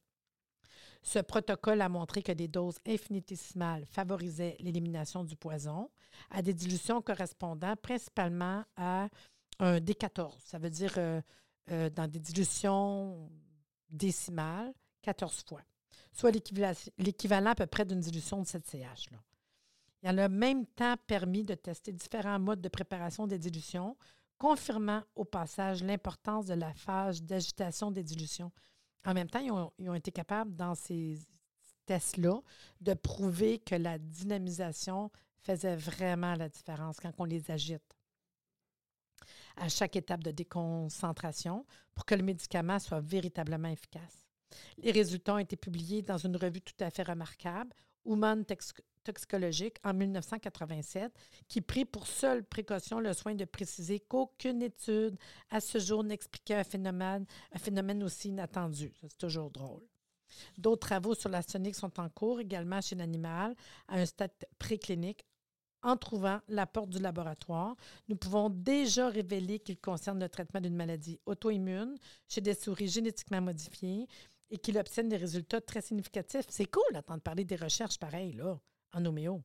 Ce 1.04 1.18
protocole 1.18 1.82
a 1.82 1.88
montré 1.90 2.22
que 2.22 2.32
des 2.32 2.48
doses 2.48 2.78
infinitésimales 2.86 3.84
favorisaient 3.84 4.56
l'élimination 4.58 5.22
du 5.22 5.36
poison 5.36 5.90
à 6.30 6.40
des 6.40 6.54
dilutions 6.54 7.02
correspondant 7.02 7.76
principalement 7.76 8.64
à 8.76 9.08
un 9.58 9.80
D14. 9.80 10.32
Ça 10.38 10.58
veut 10.58 10.70
dire 10.70 10.94
euh, 10.96 11.20
euh, 11.70 11.90
dans 11.90 12.10
des 12.10 12.18
dilutions 12.18 13.30
décimales, 13.90 14.72
14 15.02 15.44
fois, 15.46 15.60
soit 16.10 16.30
l'équivalent 16.30 17.50
à 17.50 17.54
peu 17.54 17.66
près 17.66 17.84
d'une 17.84 18.00
dilution 18.00 18.40
de 18.40 18.46
7CH. 18.46 19.12
Là. 19.12 19.18
Il 20.02 20.18
a 20.18 20.24
en 20.24 20.28
même 20.30 20.64
temps 20.64 20.96
permis 21.06 21.44
de 21.44 21.54
tester 21.54 21.92
différents 21.92 22.38
modes 22.38 22.62
de 22.62 22.68
préparation 22.68 23.26
des 23.26 23.38
dilutions, 23.38 23.94
confirmant 24.38 25.02
au 25.14 25.26
passage 25.26 25.82
l'importance 25.82 26.46
de 26.46 26.54
la 26.54 26.72
phase 26.72 27.22
d'agitation 27.22 27.90
des 27.90 28.02
dilutions. 28.02 28.50
En 29.04 29.14
même 29.14 29.28
temps, 29.28 29.40
ils 29.40 29.88
ont, 29.88 29.94
été 29.94 30.10
capables, 30.10 30.54
dans 30.54 30.74
ces 30.74 31.18
tests-là, 31.86 32.40
de 32.80 32.94
prouver 32.94 33.58
que 33.58 33.74
la 33.74 33.98
dynamisation 33.98 35.10
faisait 35.40 35.76
vraiment 35.76 36.34
la 36.34 36.48
différence 36.48 36.98
quand 37.00 37.12
on 37.18 37.24
les 37.24 37.50
agite 37.50 37.82
à 39.56 39.68
chaque 39.68 39.96
étape 39.96 40.24
de 40.24 40.30
déconcentration 40.30 41.66
pour 41.94 42.04
que 42.06 42.14
le 42.14 42.22
médicament 42.22 42.78
soit 42.78 43.00
véritablement 43.00 43.68
efficace. 43.68 44.24
Les 44.78 44.90
résultats 44.90 45.34
ont 45.34 45.38
été 45.38 45.56
publiés 45.56 46.02
dans 46.02 46.18
une 46.18 46.36
revue 46.36 46.60
tout 46.60 46.74
à 46.80 46.90
fait 46.90 47.02
remarquable, 47.02 47.74
Human 48.06 48.44
toxicologique 49.04 49.76
en 49.84 49.94
1987 49.94 51.12
qui 51.46 51.60
prit 51.60 51.84
pour 51.84 52.06
seule 52.06 52.42
précaution 52.44 52.98
le 52.98 53.12
soin 53.12 53.34
de 53.34 53.44
préciser 53.44 54.00
qu'aucune 54.00 54.62
étude 54.62 55.16
à 55.50 55.60
ce 55.60 55.78
jour 55.78 56.02
n'expliquait 56.02 56.54
un 56.54 56.64
phénomène, 56.64 57.26
aussi 58.02 58.28
inattendu. 58.28 58.92
C'est 59.02 59.18
toujours 59.18 59.50
drôle. 59.50 59.82
D'autres 60.58 60.88
travaux 60.88 61.14
sur 61.14 61.28
la 61.28 61.42
sonique 61.42 61.76
sont 61.76 62.00
en 62.00 62.08
cours 62.08 62.40
également 62.40 62.80
chez 62.80 62.96
l'animal 62.96 63.54
à 63.88 63.98
un 63.98 64.06
stade 64.06 64.32
préclinique. 64.58 65.24
En 65.82 65.98
trouvant 65.98 66.40
la 66.48 66.66
porte 66.66 66.88
du 66.88 66.98
laboratoire, 66.98 67.76
nous 68.08 68.16
pouvons 68.16 68.48
déjà 68.48 69.10
révéler 69.10 69.60
qu'il 69.60 69.78
concerne 69.78 70.18
le 70.18 70.30
traitement 70.30 70.60
d'une 70.60 70.74
maladie 70.74 71.20
auto-immune 71.26 71.98
chez 72.26 72.40
des 72.40 72.54
souris 72.54 72.88
génétiquement 72.88 73.42
modifiées 73.42 74.08
et 74.50 74.56
qu'il 74.56 74.78
obtienne 74.78 75.10
des 75.10 75.18
résultats 75.18 75.60
très 75.60 75.82
significatifs. 75.82 76.46
C'est 76.48 76.70
cool 76.70 76.82
d'entendre 76.94 77.20
parler 77.20 77.44
des 77.44 77.56
recherches 77.56 77.98
pareilles, 77.98 78.32
là 78.32 78.58
en 78.94 79.04
homéo. 79.04 79.42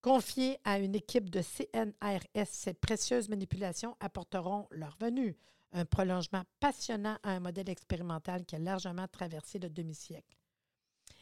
Confiées 0.00 0.58
à 0.64 0.78
une 0.78 0.94
équipe 0.94 1.28
de 1.28 1.42
CNRS, 1.42 2.46
ces 2.46 2.74
précieuses 2.74 3.28
manipulations 3.28 3.96
apporteront 3.98 4.68
leur 4.70 4.96
venue, 5.00 5.36
un 5.72 5.84
prolongement 5.84 6.44
passionnant 6.60 7.18
à 7.22 7.32
un 7.32 7.40
modèle 7.40 7.68
expérimental 7.68 8.44
qui 8.44 8.54
a 8.54 8.58
largement 8.58 9.08
traversé 9.08 9.58
le 9.58 9.68
demi-siècle. 9.68 10.38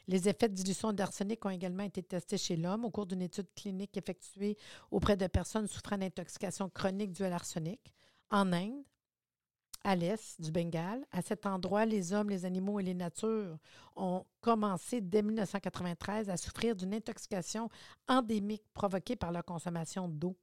Les 0.09 0.29
effets 0.29 0.49
de 0.49 0.55
dilution 0.55 0.93
d'arsenic 0.93 1.45
ont 1.45 1.51
également 1.51 1.83
été 1.83 2.03
testés 2.03 2.39
chez 2.39 2.57
l'homme 2.57 2.85
au 2.85 2.91
cours 2.91 3.07
d'une 3.07 3.23
étude 3.23 3.53
clinique 3.57 3.97
effectuée 3.97 4.57
auprès 4.91 5.17
de 5.17 5.27
personnes 5.27 5.67
souffrant 5.67 5.99
d'intoxication 5.99 6.69
chronique 6.69 7.13
due 7.13 7.25
à 7.25 7.31
l'arsenic. 7.31 7.81
En 8.31 8.53
Inde, 8.53 8.85
à 9.87 9.95
l'est 9.95 10.41
du 10.41 10.51
Bengale. 10.51 11.07
À 11.13 11.23
cet 11.23 11.47
endroit, 11.47 11.87
les 11.87 12.13
hommes, 12.13 12.29
les 12.29 12.45
animaux 12.45 12.81
et 12.81 12.83
les 12.83 12.93
natures 12.93 13.57
ont 13.95 14.25
commencé 14.41 15.01
dès 15.01 15.23
1993 15.23 16.29
à 16.29 16.37
souffrir 16.37 16.75
d'une 16.75 16.93
intoxication 16.93 17.69
endémique 18.09 18.65
provoquée 18.75 19.15
par 19.15 19.31
la 19.31 19.43
consommation 19.43 20.09
d'eau. 20.09 20.37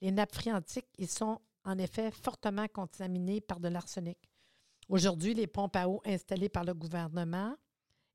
Les 0.00 0.12
nappes 0.12 0.36
phréatiques 0.36 0.86
y 0.98 1.08
sont 1.08 1.40
en 1.64 1.76
effet 1.78 2.12
fortement 2.12 2.68
contaminées 2.68 3.40
par 3.40 3.58
de 3.58 3.66
l'arsenic. 3.66 4.18
Aujourd'hui, 4.88 5.34
les 5.34 5.48
pompes 5.48 5.74
à 5.74 5.88
eau 5.88 6.00
installées 6.06 6.48
par 6.48 6.62
le 6.62 6.72
gouvernement 6.72 7.56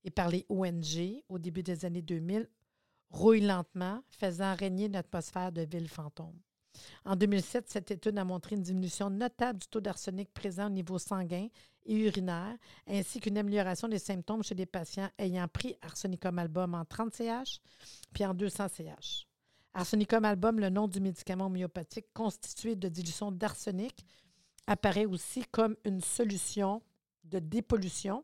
et 0.06 0.10
par 0.10 0.30
les 0.30 0.46
ONG 0.48 1.22
au 1.28 1.38
début 1.38 1.64
des 1.64 1.84
années 1.84 2.02
2000 2.02 2.50
rouillent 3.10 3.42
lentement, 3.42 4.02
faisant 4.10 4.56
régner 4.56 4.86
une 4.86 4.96
atmosphère 4.96 5.52
de 5.52 5.64
ville 5.64 5.90
fantôme. 5.90 6.40
En 7.06 7.16
2007, 7.16 7.70
cette 7.70 7.92
étude 7.92 8.18
a 8.18 8.24
montré 8.24 8.56
une 8.56 8.62
diminution 8.62 9.10
notable 9.10 9.60
du 9.60 9.68
taux 9.68 9.82
d'arsenic 9.82 10.34
présent 10.34 10.68
au 10.68 10.70
niveau 10.70 11.00
sanguin 11.00 11.48
et 11.86 11.96
urinaire, 11.96 12.56
ainsi 12.88 13.20
qu'une 13.20 13.38
amélioration 13.38 13.88
des 13.88 14.00
symptômes 14.00 14.44
chez 14.44 14.56
les 14.56 14.66
patients 14.66 15.10
ayant 15.18 15.48
pris 15.48 15.76
arsenicum 15.82 16.38
album 16.40 16.76
en 16.76 16.86
30 16.86 17.14
CH 17.14 17.60
puis 18.14 18.26
en 18.26 18.34
200 18.34 18.68
CH. 18.70 19.28
Arsenicum 19.74 20.26
album, 20.26 20.60
le 20.60 20.70
nom 20.70 20.88
du 20.88 21.00
médicament 21.00 21.46
homéopathique 21.46 22.08
constitué 22.14 22.76
de 22.76 22.90
dilution 22.90 23.32
d'arsenic, 23.32 24.06
apparaît 24.68 25.06
aussi 25.06 25.44
comme 25.52 25.76
une 25.86 26.02
solution 26.02 26.82
de 27.24 27.40
dépollution 27.40 28.24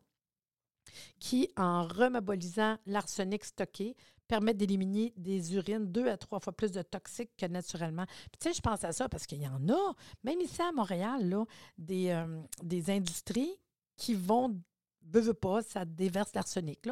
qui, 1.20 1.50
en 1.56 1.88
remobilisant 1.88 2.78
l'arsenic 2.86 3.46
stocké, 3.46 3.96
permet 4.28 4.54
d'éliminer 4.54 5.14
des 5.18 5.56
urines 5.56 5.92
deux 5.92 6.08
à 6.08 6.18
trois 6.18 6.40
fois 6.40 6.54
plus 6.54 6.72
de 6.72 6.82
toxiques 6.82 7.32
que 7.38 7.46
naturellement. 7.46 8.06
Puis, 8.06 8.40
tu 8.40 8.50
sais, 8.50 8.54
je 8.54 8.62
pense 8.62 8.84
à 8.84 8.92
ça 8.92 9.10
parce 9.10 9.26
qu'il 9.26 9.42
y 9.42 9.48
en 9.48 9.70
a, 9.70 9.96
même 10.24 10.40
ici 10.42 10.62
à 10.62 10.72
Montréal, 10.72 11.28
là, 11.30 11.46
des, 11.78 12.10
euh, 12.10 12.42
des 12.62 12.90
industries 12.90 13.60
qui 13.96 14.14
vont, 14.14 14.62
veux 15.02 15.34
pas, 15.34 15.62
ça 15.62 15.86
déverse 15.86 16.34
l'arsenic. 16.34 16.88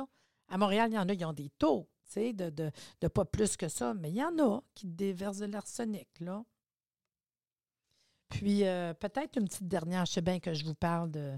À 0.48 0.58
Montréal, 0.58 0.92
il 0.92 0.96
y 0.96 1.00
en 1.00 1.08
a, 1.10 1.14
ils 1.14 1.26
ont 1.26 1.34
des 1.34 1.50
taux, 1.50 1.90
tu 2.06 2.14
sais, 2.14 2.34
de, 2.34 2.50
de, 2.50 2.72
de, 3.02 3.08
pas 3.08 3.26
plus 3.26 3.58
que 3.58 3.68
ça, 3.68 3.94
mais 3.94 4.10
il 4.10 4.16
y 4.16 4.24
en 4.24 4.38
a 4.40 4.62
qui 4.74 4.88
déversent 4.88 5.40
de 5.40 5.46
l'arsenic, 5.46 6.08
là. 6.20 6.44
Puis, 8.30 8.66
euh, 8.66 8.94
peut-être 8.94 9.38
une 9.38 9.46
petite 9.46 9.68
dernière, 9.68 10.06
je 10.06 10.14
sais 10.14 10.22
bien 10.22 10.40
que 10.40 10.54
je 10.54 10.66
vous 10.66 10.74
parle 10.74 11.12
de, 11.12 11.38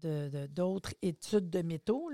d'autres 0.00 0.94
études 1.02 1.50
de 1.50 1.62
métaux, 1.62 2.10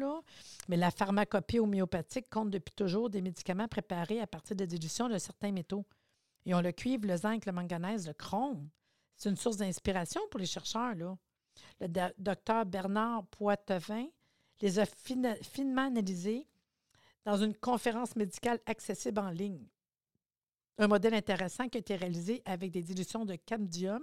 mais 0.68 0.76
la 0.76 0.90
pharmacopée 0.90 1.60
homéopathique 1.60 2.28
compte 2.30 2.50
depuis 2.50 2.74
toujours 2.74 3.10
des 3.10 3.20
médicaments 3.20 3.68
préparés 3.68 4.20
à 4.20 4.26
partir 4.26 4.56
de 4.56 4.64
dilution 4.64 5.08
de 5.08 5.18
certains 5.18 5.52
métaux. 5.52 5.84
Ils 6.44 6.54
ont 6.54 6.60
le 6.60 6.72
cuivre, 6.72 7.06
le 7.06 7.16
zinc, 7.16 7.44
le 7.46 7.52
manganèse, 7.52 8.06
le 8.06 8.14
chrome. 8.14 8.68
C'est 9.16 9.30
une 9.30 9.36
source 9.36 9.56
d'inspiration 9.56 10.20
pour 10.30 10.38
les 10.38 10.46
chercheurs. 10.46 10.94
Le 11.80 12.12
docteur 12.18 12.66
Bernard 12.66 13.26
Poitevin 13.26 14.06
les 14.60 14.78
a 14.78 14.86
finement 14.86 15.86
analysés 15.86 16.46
dans 17.24 17.36
une 17.36 17.54
conférence 17.54 18.14
médicale 18.14 18.60
accessible 18.66 19.18
en 19.18 19.30
ligne. 19.30 19.66
Un 20.78 20.88
modèle 20.88 21.14
intéressant 21.14 21.68
qui 21.68 21.78
a 21.78 21.80
été 21.80 21.96
réalisé 21.96 22.42
avec 22.44 22.70
des 22.70 22.82
dilutions 22.82 23.24
de 23.24 23.34
cadmium, 23.34 24.02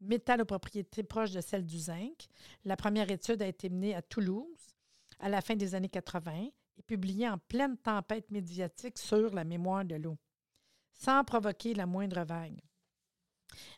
métal 0.00 0.42
aux 0.42 0.46
propriétés 0.46 1.02
proches 1.02 1.32
de 1.32 1.40
celles 1.40 1.66
du 1.66 1.78
zinc. 1.78 2.28
La 2.64 2.76
première 2.76 3.10
étude 3.10 3.42
a 3.42 3.46
été 3.46 3.68
menée 3.68 3.94
à 3.94 4.02
Toulouse 4.02 4.74
à 5.18 5.28
la 5.28 5.40
fin 5.40 5.56
des 5.56 5.74
années 5.74 5.88
80 5.88 6.48
et 6.78 6.82
publiée 6.82 7.28
en 7.28 7.38
pleine 7.38 7.76
tempête 7.76 8.30
médiatique 8.30 8.98
sur 8.98 9.34
la 9.34 9.44
mémoire 9.44 9.84
de 9.84 9.96
l'eau, 9.96 10.16
sans 10.92 11.24
provoquer 11.24 11.74
la 11.74 11.86
moindre 11.86 12.24
vague 12.24 12.60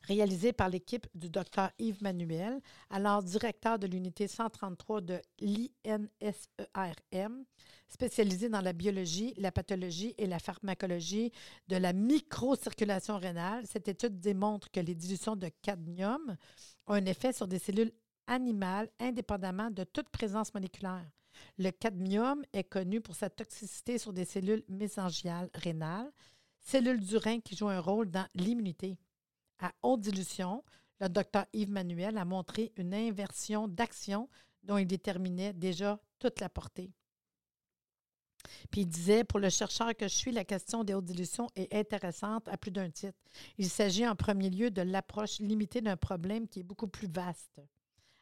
réalisé 0.03 0.53
par 0.53 0.69
l'équipe 0.69 1.07
du 1.15 1.29
docteur 1.29 1.71
Yves 1.79 2.03
Manuel, 2.03 2.61
alors 2.91 3.23
directeur 3.23 3.79
de 3.79 3.87
l'unité 3.87 4.29
133 4.29 5.01
de 5.01 5.21
l'INSERM, 5.41 7.45
spécialisé 7.89 8.49
dans 8.49 8.61
la 8.61 8.73
biologie, 8.73 9.35
la 9.37 9.53
pathologie 9.53 10.15
et 10.19 10.27
la 10.27 10.39
pharmacologie 10.39 11.33
de 11.69 11.77
la 11.77 11.93
microcirculation 11.93 13.19
rénale. 13.19 13.67
Cette 13.67 13.89
étude 13.89 14.21
démontre 14.21 14.71
que 14.71 14.81
les 14.81 14.95
dilutions 14.95 15.37
de 15.37 15.51
cadmium 15.63 16.37
ont 16.87 16.95
un 16.95 17.07
effet 17.07 17.33
sur 17.33 17.47
des 17.47 17.59
cellules 17.59 17.93
animales 18.27 18.89
indépendamment 18.99 19.71
de 19.71 19.85
toute 19.85 20.09
présence 20.09 20.55
moléculaire. 20.55 21.05
Le 21.59 21.71
cadmium 21.71 22.43
est 22.53 22.65
connu 22.65 23.01
pour 23.01 23.15
sa 23.15 23.31
toxicité 23.31 23.99
sur 23.99 24.13
des 24.13 24.25
cellules 24.25 24.65
mésangiales 24.69 25.51
rénales, 25.55 26.11
cellules 26.61 27.01
du 27.01 27.17
rein 27.17 27.41
qui 27.41 27.57
jouent 27.57 27.69
un 27.69 27.81
rôle 27.81 28.11
dans 28.11 28.27
l'immunité 28.35 28.97
à 29.63 29.73
haute 29.83 30.01
dilution, 30.01 30.63
le 31.01 31.09
docteur 31.09 31.47
Yves 31.53 31.71
Manuel 31.71 32.19
a 32.19 32.25
montré 32.25 32.73
une 32.77 32.95
inversion 32.95 33.69
d'action 33.69 34.29
dont 34.63 34.77
il 34.77 34.87
déterminait 34.87 35.53
déjà 35.53 35.99
toute 36.19 36.41
la 36.41 36.49
portée. 36.49 36.91
Puis 38.71 38.83
il 38.83 38.87
disait, 38.87 39.25
pour 39.25 39.39
le 39.39 39.51
chercheur 39.51 39.97
que 39.97 40.09
je 40.09 40.15
suis, 40.15 40.33
la 40.33 40.45
question 40.45 40.85
des 40.85 40.95
hautes 40.95 41.05
dilutions 41.05 41.49
est 41.55 41.73
intéressante 41.75 42.49
à 42.49 42.57
plus 42.57 42.73
d'un 42.73 42.91
titre. 42.91 43.19
Il 43.57 43.69
s'agit 43.69 44.07
en 44.07 44.17
premier 44.17 44.51
lieu 44.51 44.71
de 44.71 44.83
l'approche 44.83 45.39
limitée 45.39 45.81
d'un 45.81 45.97
problème 45.97 46.49
qui 46.49 46.61
est 46.61 46.65
beaucoup 46.65 46.89
plus 46.89 47.09
vaste. 47.09 47.61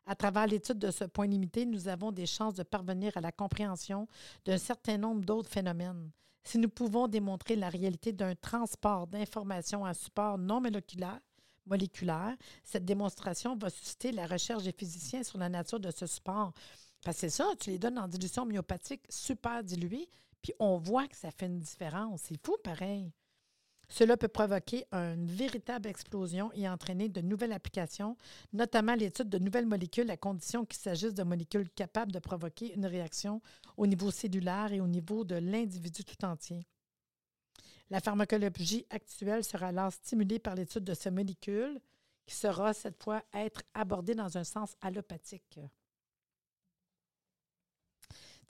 À 0.06 0.14
travers 0.14 0.46
l'étude 0.46 0.78
de 0.78 0.90
ce 0.90 1.04
point 1.04 1.26
limité, 1.26 1.64
nous 1.64 1.88
avons 1.88 2.12
des 2.12 2.26
chances 2.26 2.54
de 2.54 2.62
parvenir 2.62 3.16
à 3.16 3.20
la 3.20 3.32
compréhension 3.32 4.08
d'un 4.44 4.58
certain 4.58 4.98
nombre 4.98 5.24
d'autres 5.24 5.50
phénomènes. 5.50 6.10
Si 6.42 6.58
nous 6.58 6.68
pouvons 6.68 7.06
démontrer 7.06 7.54
la 7.54 7.68
réalité 7.68 8.12
d'un 8.12 8.34
transport 8.34 9.06
d'informations 9.06 9.84
à 9.84 9.94
support 9.94 10.38
non 10.38 10.60
moléculaire, 10.60 11.20
moléculaire, 11.66 12.36
cette 12.64 12.84
démonstration 12.84 13.56
va 13.56 13.70
susciter 13.70 14.12
la 14.12 14.26
recherche 14.26 14.64
des 14.64 14.72
physiciens 14.72 15.22
sur 15.22 15.38
la 15.38 15.48
nature 15.48 15.80
de 15.80 15.90
ce 15.90 16.06
support. 16.06 16.52
Parce 17.04 17.16
c'est 17.16 17.30
ça, 17.30 17.46
tu 17.58 17.70
les 17.70 17.78
donnes 17.78 17.98
en 17.98 18.08
dilution 18.08 18.44
myopathique 18.44 19.02
super 19.08 19.64
diluée, 19.64 20.08
puis 20.42 20.52
on 20.58 20.76
voit 20.76 21.06
que 21.08 21.16
ça 21.16 21.30
fait 21.30 21.46
une 21.46 21.60
différence. 21.60 22.22
C'est 22.24 22.44
fou, 22.44 22.56
pareil. 22.62 23.12
Cela 23.90 24.16
peut 24.16 24.28
provoquer 24.28 24.84
une 24.92 25.26
véritable 25.26 25.88
explosion 25.88 26.52
et 26.54 26.68
entraîner 26.68 27.08
de 27.08 27.20
nouvelles 27.20 27.52
applications, 27.52 28.16
notamment 28.52 28.94
l'étude 28.94 29.28
de 29.28 29.38
nouvelles 29.38 29.66
molécules 29.66 30.10
à 30.10 30.16
condition 30.16 30.64
qu'il 30.64 30.78
s'agisse 30.78 31.12
de 31.12 31.24
molécules 31.24 31.68
capables 31.70 32.12
de 32.12 32.20
provoquer 32.20 32.72
une 32.74 32.86
réaction 32.86 33.42
au 33.76 33.88
niveau 33.88 34.12
cellulaire 34.12 34.72
et 34.72 34.80
au 34.80 34.86
niveau 34.86 35.24
de 35.24 35.34
l'individu 35.34 36.04
tout 36.04 36.24
entier. 36.24 36.68
La 37.90 38.00
pharmacologie 38.00 38.86
actuelle 38.90 39.42
sera 39.42 39.68
alors 39.68 39.92
stimulée 39.92 40.38
par 40.38 40.54
l'étude 40.54 40.84
de 40.84 40.94
ces 40.94 41.10
molécules 41.10 41.80
qui 42.24 42.36
sera 42.36 42.72
cette 42.72 43.02
fois 43.02 43.24
être 43.34 43.62
abordée 43.74 44.14
dans 44.14 44.38
un 44.38 44.44
sens 44.44 44.76
allopathique. 44.80 45.58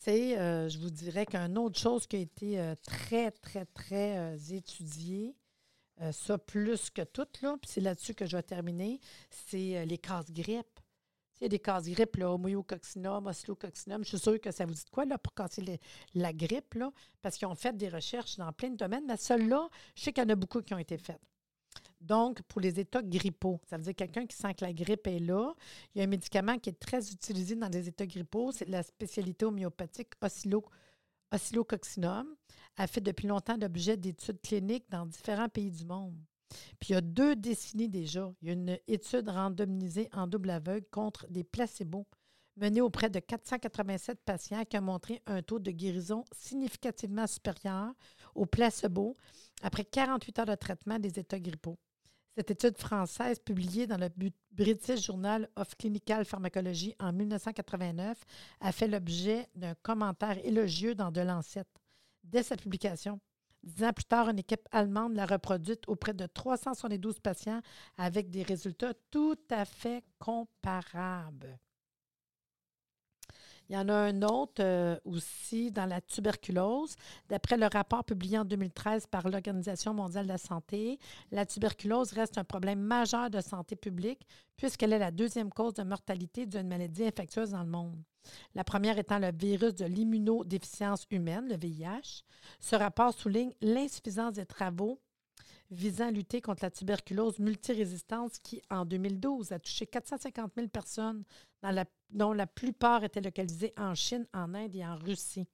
Tu 0.00 0.04
sais, 0.04 0.38
euh, 0.38 0.68
je 0.68 0.78
vous 0.78 0.90
dirais 0.90 1.24
qu'une 1.24 1.56
autre 1.58 1.78
chose 1.78 2.06
qui 2.06 2.16
a 2.16 2.20
été 2.20 2.60
euh, 2.60 2.74
très, 2.86 3.30
très, 3.30 3.64
très 3.66 4.18
euh, 4.18 4.36
étudiée, 4.50 5.34
ça 6.12 6.38
plus 6.38 6.88
que 6.88 7.02
tout, 7.02 7.26
là, 7.42 7.58
puis 7.60 7.70
c'est 7.70 7.82
là-dessus 7.82 8.14
que 8.14 8.24
je 8.24 8.34
vais 8.34 8.42
terminer, 8.42 9.00
c'est 9.28 9.84
les 9.84 9.98
casse-grippes. 9.98 10.80
Il 11.40 11.44
y 11.44 11.46
a 11.46 11.48
des 11.48 11.58
casse-grippes, 11.58 12.16
là, 12.16 12.32
homoyococcinum, 12.32 13.26
oscillococcinum. 13.26 14.04
Je 14.04 14.10
suis 14.10 14.18
sûre 14.18 14.40
que 14.40 14.50
ça 14.50 14.66
vous 14.66 14.74
dit 14.74 14.84
quoi, 14.92 15.06
là, 15.06 15.16
pour 15.16 15.32
casser 15.34 15.80
la 16.14 16.32
grippe, 16.34 16.74
là, 16.74 16.92
parce 17.22 17.36
qu'ils 17.36 17.48
ont 17.48 17.54
fait 17.54 17.74
des 17.74 17.88
recherches 17.88 18.36
dans 18.36 18.52
plein 18.52 18.70
de 18.70 18.76
domaines, 18.76 19.04
mais 19.06 19.16
celles-là, 19.16 19.68
je 19.94 20.02
sais 20.02 20.12
qu'il 20.12 20.22
y 20.22 20.26
en 20.26 20.30
a 20.30 20.34
beaucoup 20.34 20.60
qui 20.60 20.74
ont 20.74 20.78
été 20.78 20.98
faites. 20.98 21.20
Donc, 22.00 22.42
pour 22.42 22.60
les 22.60 22.78
états 22.80 23.02
grippaux, 23.02 23.60
ça 23.68 23.76
veut 23.76 23.84
dire 23.84 23.94
quelqu'un 23.94 24.26
qui 24.26 24.36
sent 24.36 24.54
que 24.54 24.64
la 24.64 24.72
grippe 24.72 25.06
est 25.06 25.18
là. 25.18 25.54
Il 25.94 25.98
y 25.98 26.00
a 26.02 26.04
un 26.04 26.08
médicament 26.08 26.58
qui 26.58 26.70
est 26.70 26.78
très 26.78 27.10
utilisé 27.10 27.54
dans 27.56 27.68
les 27.68 27.88
états 27.88 28.06
grippaux, 28.06 28.52
c'est 28.52 28.68
la 28.68 28.82
spécialité 28.82 29.44
homéopathique 29.44 30.12
oscillo, 30.20 30.64
oscillococcinum, 31.32 32.34
a 32.76 32.86
fait 32.86 33.00
depuis 33.00 33.28
longtemps 33.28 33.56
l'objet 33.56 33.96
d'études 33.96 34.40
cliniques 34.42 34.90
dans 34.90 35.06
différents 35.06 35.48
pays 35.48 35.70
du 35.70 35.84
monde. 35.84 36.18
Puis 36.78 36.90
il 36.90 36.92
y 36.92 36.96
a 36.96 37.00
deux 37.00 37.36
décennies 37.36 37.88
déjà, 37.88 38.32
il 38.42 38.48
y 38.48 38.50
a 38.50 38.54
une 38.54 38.78
étude 38.88 39.28
randomisée 39.28 40.08
en 40.12 40.26
double 40.26 40.50
aveugle 40.50 40.86
contre 40.90 41.26
des 41.28 41.44
placebos 41.44 42.06
menée 42.56 42.80
auprès 42.80 43.10
de 43.10 43.18
487 43.18 44.20
patients 44.24 44.64
qui 44.64 44.76
a 44.76 44.80
montré 44.80 45.22
un 45.26 45.42
taux 45.42 45.58
de 45.58 45.70
guérison 45.70 46.24
significativement 46.32 47.26
supérieur 47.26 47.92
au 48.34 48.46
placebo 48.46 49.16
après 49.62 49.84
48 49.84 50.38
heures 50.40 50.46
de 50.46 50.54
traitement 50.54 50.98
des 50.98 51.18
états 51.18 51.40
grippaux. 51.40 51.78
Cette 52.36 52.52
étude 52.52 52.78
française, 52.78 53.40
publiée 53.40 53.86
dans 53.86 53.98
le 53.98 54.08
British 54.52 55.04
Journal 55.04 55.48
of 55.56 55.76
Clinical 55.76 56.24
Pharmacology 56.24 56.94
en 57.00 57.12
1989, 57.12 58.22
a 58.60 58.72
fait 58.72 58.88
l'objet 58.88 59.48
d'un 59.56 59.74
commentaire 59.82 60.38
élogieux 60.44 60.94
dans 60.94 61.10
De 61.10 61.20
Lancet. 61.20 61.64
Dès 62.22 62.42
sa 62.42 62.56
publication, 62.56 63.20
Dix 63.62 63.84
ans 63.84 63.92
plus 63.92 64.04
tard, 64.04 64.28
une 64.28 64.38
équipe 64.38 64.66
allemande 64.72 65.14
l'a 65.14 65.26
reproduite 65.26 65.86
auprès 65.86 66.14
de 66.14 66.26
372 66.26 67.20
patients 67.20 67.60
avec 67.98 68.30
des 68.30 68.42
résultats 68.42 68.94
tout 69.10 69.38
à 69.50 69.64
fait 69.64 70.02
comparables. 70.18 71.58
Il 73.70 73.74
y 73.74 73.76
en 73.76 73.88
a 73.88 73.94
un 73.94 74.22
autre 74.22 74.64
euh, 74.64 74.98
aussi 75.04 75.70
dans 75.70 75.86
la 75.86 76.00
tuberculose. 76.00 76.96
D'après 77.28 77.56
le 77.56 77.66
rapport 77.66 78.04
publié 78.04 78.36
en 78.36 78.44
2013 78.44 79.06
par 79.06 79.28
l'Organisation 79.28 79.94
mondiale 79.94 80.24
de 80.24 80.32
la 80.32 80.38
santé, 80.38 80.98
la 81.30 81.46
tuberculose 81.46 82.12
reste 82.12 82.36
un 82.36 82.42
problème 82.42 82.80
majeur 82.80 83.30
de 83.30 83.40
santé 83.40 83.76
publique 83.76 84.26
puisqu'elle 84.56 84.92
est 84.92 84.98
la 84.98 85.12
deuxième 85.12 85.50
cause 85.50 85.74
de 85.74 85.84
mortalité 85.84 86.46
d'une 86.46 86.66
maladie 86.66 87.04
infectieuse 87.04 87.50
dans 87.50 87.62
le 87.62 87.70
monde. 87.70 87.96
La 88.56 88.64
première 88.64 88.98
étant 88.98 89.20
le 89.20 89.30
virus 89.32 89.76
de 89.76 89.86
l'immunodéficience 89.86 91.06
humaine, 91.12 91.46
le 91.48 91.56
VIH. 91.56 92.24
Ce 92.58 92.74
rapport 92.74 93.14
souligne 93.14 93.52
l'insuffisance 93.62 94.32
des 94.32 94.46
travaux 94.46 95.00
visant 95.70 96.08
à 96.08 96.10
lutter 96.10 96.40
contre 96.40 96.64
la 96.64 96.70
tuberculose 96.70 97.38
multirésistante 97.38 98.38
qui, 98.42 98.60
en 98.70 98.84
2012, 98.84 99.52
a 99.52 99.58
touché 99.58 99.86
450 99.86 100.52
000 100.56 100.68
personnes, 100.68 101.24
dont 102.10 102.32
la 102.32 102.46
plupart 102.46 103.04
étaient 103.04 103.20
localisées 103.20 103.72
en 103.76 103.94
Chine, 103.94 104.26
en 104.34 104.54
Inde 104.54 104.74
et 104.74 104.84
en 104.84 104.96
Russie. 104.96 105.46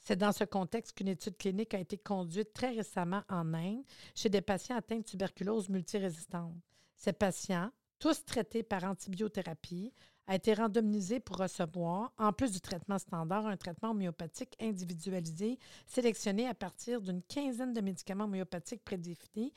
C'est 0.00 0.16
dans 0.16 0.32
ce 0.32 0.44
contexte 0.44 0.96
qu'une 0.96 1.08
étude 1.08 1.36
clinique 1.36 1.74
a 1.74 1.80
été 1.80 1.98
conduite 1.98 2.52
très 2.52 2.70
récemment 2.70 3.24
en 3.28 3.52
Inde 3.52 3.82
chez 4.14 4.28
des 4.28 4.40
patients 4.40 4.76
atteints 4.76 4.98
de 4.98 5.02
tuberculose 5.02 5.68
multirésistante. 5.68 6.54
Ces 6.94 7.12
patients, 7.12 7.70
tous 7.98 8.24
traités 8.24 8.62
par 8.62 8.84
antibiothérapie, 8.84 9.92
a 10.26 10.34
été 10.34 10.54
randomisé 10.54 11.20
pour 11.20 11.36
recevoir, 11.36 12.12
en 12.18 12.32
plus 12.32 12.52
du 12.52 12.60
traitement 12.60 12.98
standard, 12.98 13.46
un 13.46 13.56
traitement 13.56 13.90
homéopathique 13.90 14.56
individualisé 14.60 15.58
sélectionné 15.86 16.48
à 16.48 16.54
partir 16.54 17.00
d'une 17.00 17.22
quinzaine 17.22 17.72
de 17.72 17.80
médicaments 17.80 18.24
homéopathiques 18.24 18.84
prédéfinis 18.84 19.52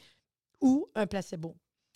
ou 0.62 0.88
un 0.96 1.08
placebo. 1.08 1.56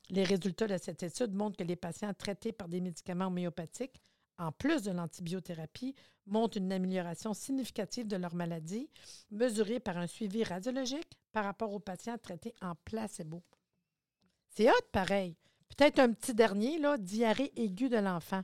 Les 0.09 0.23
résultats 0.23 0.67
de 0.67 0.77
cette 0.77 1.03
étude 1.03 1.33
montrent 1.33 1.57
que 1.57 1.63
les 1.63 1.75
patients 1.75 2.13
traités 2.13 2.51
par 2.51 2.67
des 2.67 2.81
médicaments 2.81 3.27
homéopathiques, 3.27 4.01
en 4.37 4.51
plus 4.51 4.81
de 4.81 4.91
l'antibiothérapie, 4.91 5.95
montrent 6.25 6.57
une 6.57 6.71
amélioration 6.71 7.33
significative 7.33 8.07
de 8.07 8.15
leur 8.15 8.33
maladie, 8.33 8.89
mesurée 9.31 9.79
par 9.79 9.97
un 9.97 10.07
suivi 10.07 10.43
radiologique 10.43 11.17
par 11.31 11.45
rapport 11.45 11.73
aux 11.73 11.79
patients 11.79 12.17
traités 12.17 12.55
en 12.61 12.73
placebo. 12.75 13.43
C'est 14.49 14.69
hot, 14.69 14.85
pareil. 14.91 15.35
Peut-être 15.75 15.99
un 15.99 16.13
petit 16.13 16.35
dernier, 16.35 16.77
là, 16.77 16.97
diarrhée 16.97 17.51
aiguë 17.55 17.89
de 17.89 17.97
l'enfant. 17.97 18.41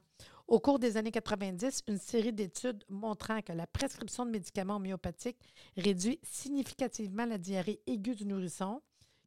Au 0.48 0.60
cours 0.60 0.80
des 0.80 0.98
années 0.98 1.12
90, 1.12 1.84
une 1.88 2.00
série 2.00 2.34
d'études 2.34 2.84
montrant 2.90 3.42
que 3.44 3.54
la 3.54 3.68
prescription 3.68 4.26
de 4.26 4.32
médicaments 4.32 4.78
homéopathiques 4.78 5.38
réduit 5.78 6.20
significativement 6.24 7.26
la 7.26 7.38
diarrhée 7.38 7.82
aiguë 7.86 8.16
du 8.16 8.26
nourrisson, 8.26 8.82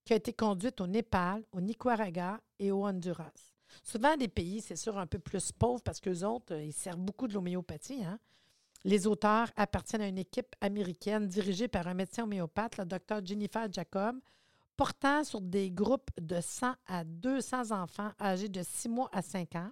qui 0.04 0.14
a 0.14 0.16
été 0.16 0.32
conduite 0.32 0.80
au 0.80 0.88
Népal, 0.88 1.44
au 1.52 1.60
Nicaragua 1.60 2.40
et 2.58 2.72
au 2.72 2.84
Honduras. 2.84 3.30
Souvent, 3.84 4.16
des 4.16 4.26
pays, 4.26 4.60
c'est 4.60 4.74
sûr, 4.74 4.98
un 4.98 5.06
peu 5.06 5.20
plus 5.20 5.52
pauvres 5.52 5.82
parce 5.82 6.00
qu'eux 6.00 6.24
autres, 6.24 6.56
ils 6.56 6.72
servent 6.72 6.98
beaucoup 6.98 7.28
de 7.28 7.34
l'homéopathie. 7.34 8.02
Hein. 8.02 8.18
Les 8.82 9.06
auteurs 9.06 9.48
appartiennent 9.54 10.02
à 10.02 10.08
une 10.08 10.18
équipe 10.18 10.56
américaine 10.60 11.28
dirigée 11.28 11.68
par 11.68 11.86
un 11.86 11.94
médecin 11.94 12.24
homéopathe, 12.24 12.78
le 12.78 12.84
docteur 12.84 13.24
Jennifer 13.24 13.72
Jacob, 13.72 14.18
portant 14.76 15.24
sur 15.24 15.40
des 15.40 15.70
groupes 15.70 16.10
de 16.20 16.40
100 16.40 16.74
à 16.86 17.04
200 17.04 17.70
enfants 17.70 18.12
âgés 18.20 18.48
de 18.48 18.62
6 18.62 18.88
mois 18.88 19.10
à 19.12 19.22
5 19.22 19.56
ans. 19.56 19.70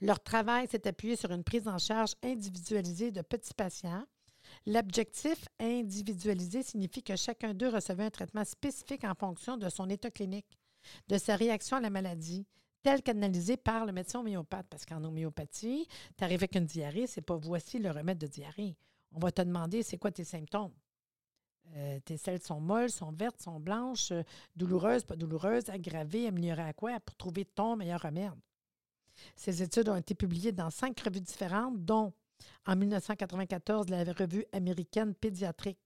Leur 0.00 0.22
travail 0.22 0.68
s'est 0.68 0.86
appuyé 0.86 1.16
sur 1.16 1.30
une 1.30 1.44
prise 1.44 1.68
en 1.68 1.78
charge 1.78 2.14
individualisée 2.22 3.10
de 3.10 3.22
petits 3.22 3.54
patients. 3.54 4.04
L'objectif 4.66 5.46
individualisé 5.60 6.62
signifie 6.62 7.02
que 7.02 7.16
chacun 7.16 7.54
d'eux 7.54 7.68
recevait 7.68 8.04
un 8.04 8.10
traitement 8.10 8.44
spécifique 8.44 9.04
en 9.04 9.14
fonction 9.14 9.56
de 9.56 9.68
son 9.68 9.88
état 9.88 10.10
clinique, 10.10 10.58
de 11.08 11.18
sa 11.18 11.36
réaction 11.36 11.76
à 11.76 11.80
la 11.80 11.90
maladie, 11.90 12.46
tel 12.82 13.02
qu'analysé 13.02 13.56
par 13.56 13.86
le 13.86 13.92
médecin 13.92 14.20
homéopathe. 14.20 14.66
Parce 14.68 14.84
qu'en 14.84 15.04
homéopathie, 15.04 15.86
tu 16.16 16.24
arrives 16.24 16.40
avec 16.40 16.56
une 16.56 16.66
diarrhée, 16.66 17.06
c'est 17.06 17.20
pas 17.20 17.36
voici 17.36 17.78
le 17.78 17.90
remède 17.90 18.18
de 18.18 18.26
diarrhée. 18.26 18.76
On 19.12 19.18
va 19.18 19.30
te 19.30 19.42
demander 19.42 19.82
c'est 19.82 19.98
quoi 19.98 20.10
tes 20.10 20.24
symptômes? 20.24 20.72
Euh, 21.76 22.00
tes 22.04 22.16
selles 22.16 22.42
sont 22.42 22.60
molles, 22.60 22.90
sont 22.90 23.12
vertes, 23.12 23.40
sont 23.40 23.60
blanches, 23.60 24.10
euh, 24.10 24.22
douloureuses, 24.56 25.04
pas 25.04 25.16
douloureuses, 25.16 25.68
aggravées, 25.68 26.26
améliorées 26.26 26.62
à 26.62 26.72
quoi? 26.72 26.98
Pour 27.00 27.14
trouver 27.16 27.44
ton 27.44 27.76
meilleur 27.76 28.02
remède. 28.02 28.32
Ces 29.36 29.62
études 29.62 29.88
ont 29.88 29.96
été 29.96 30.14
publiées 30.14 30.52
dans 30.52 30.70
cinq 30.70 30.98
revues 31.00 31.20
différentes, 31.20 31.84
dont 31.84 32.12
en 32.66 32.76
1994 32.76 33.88
la 33.88 34.04
revue 34.04 34.44
américaine 34.52 35.14
pédiatrique. 35.14 35.78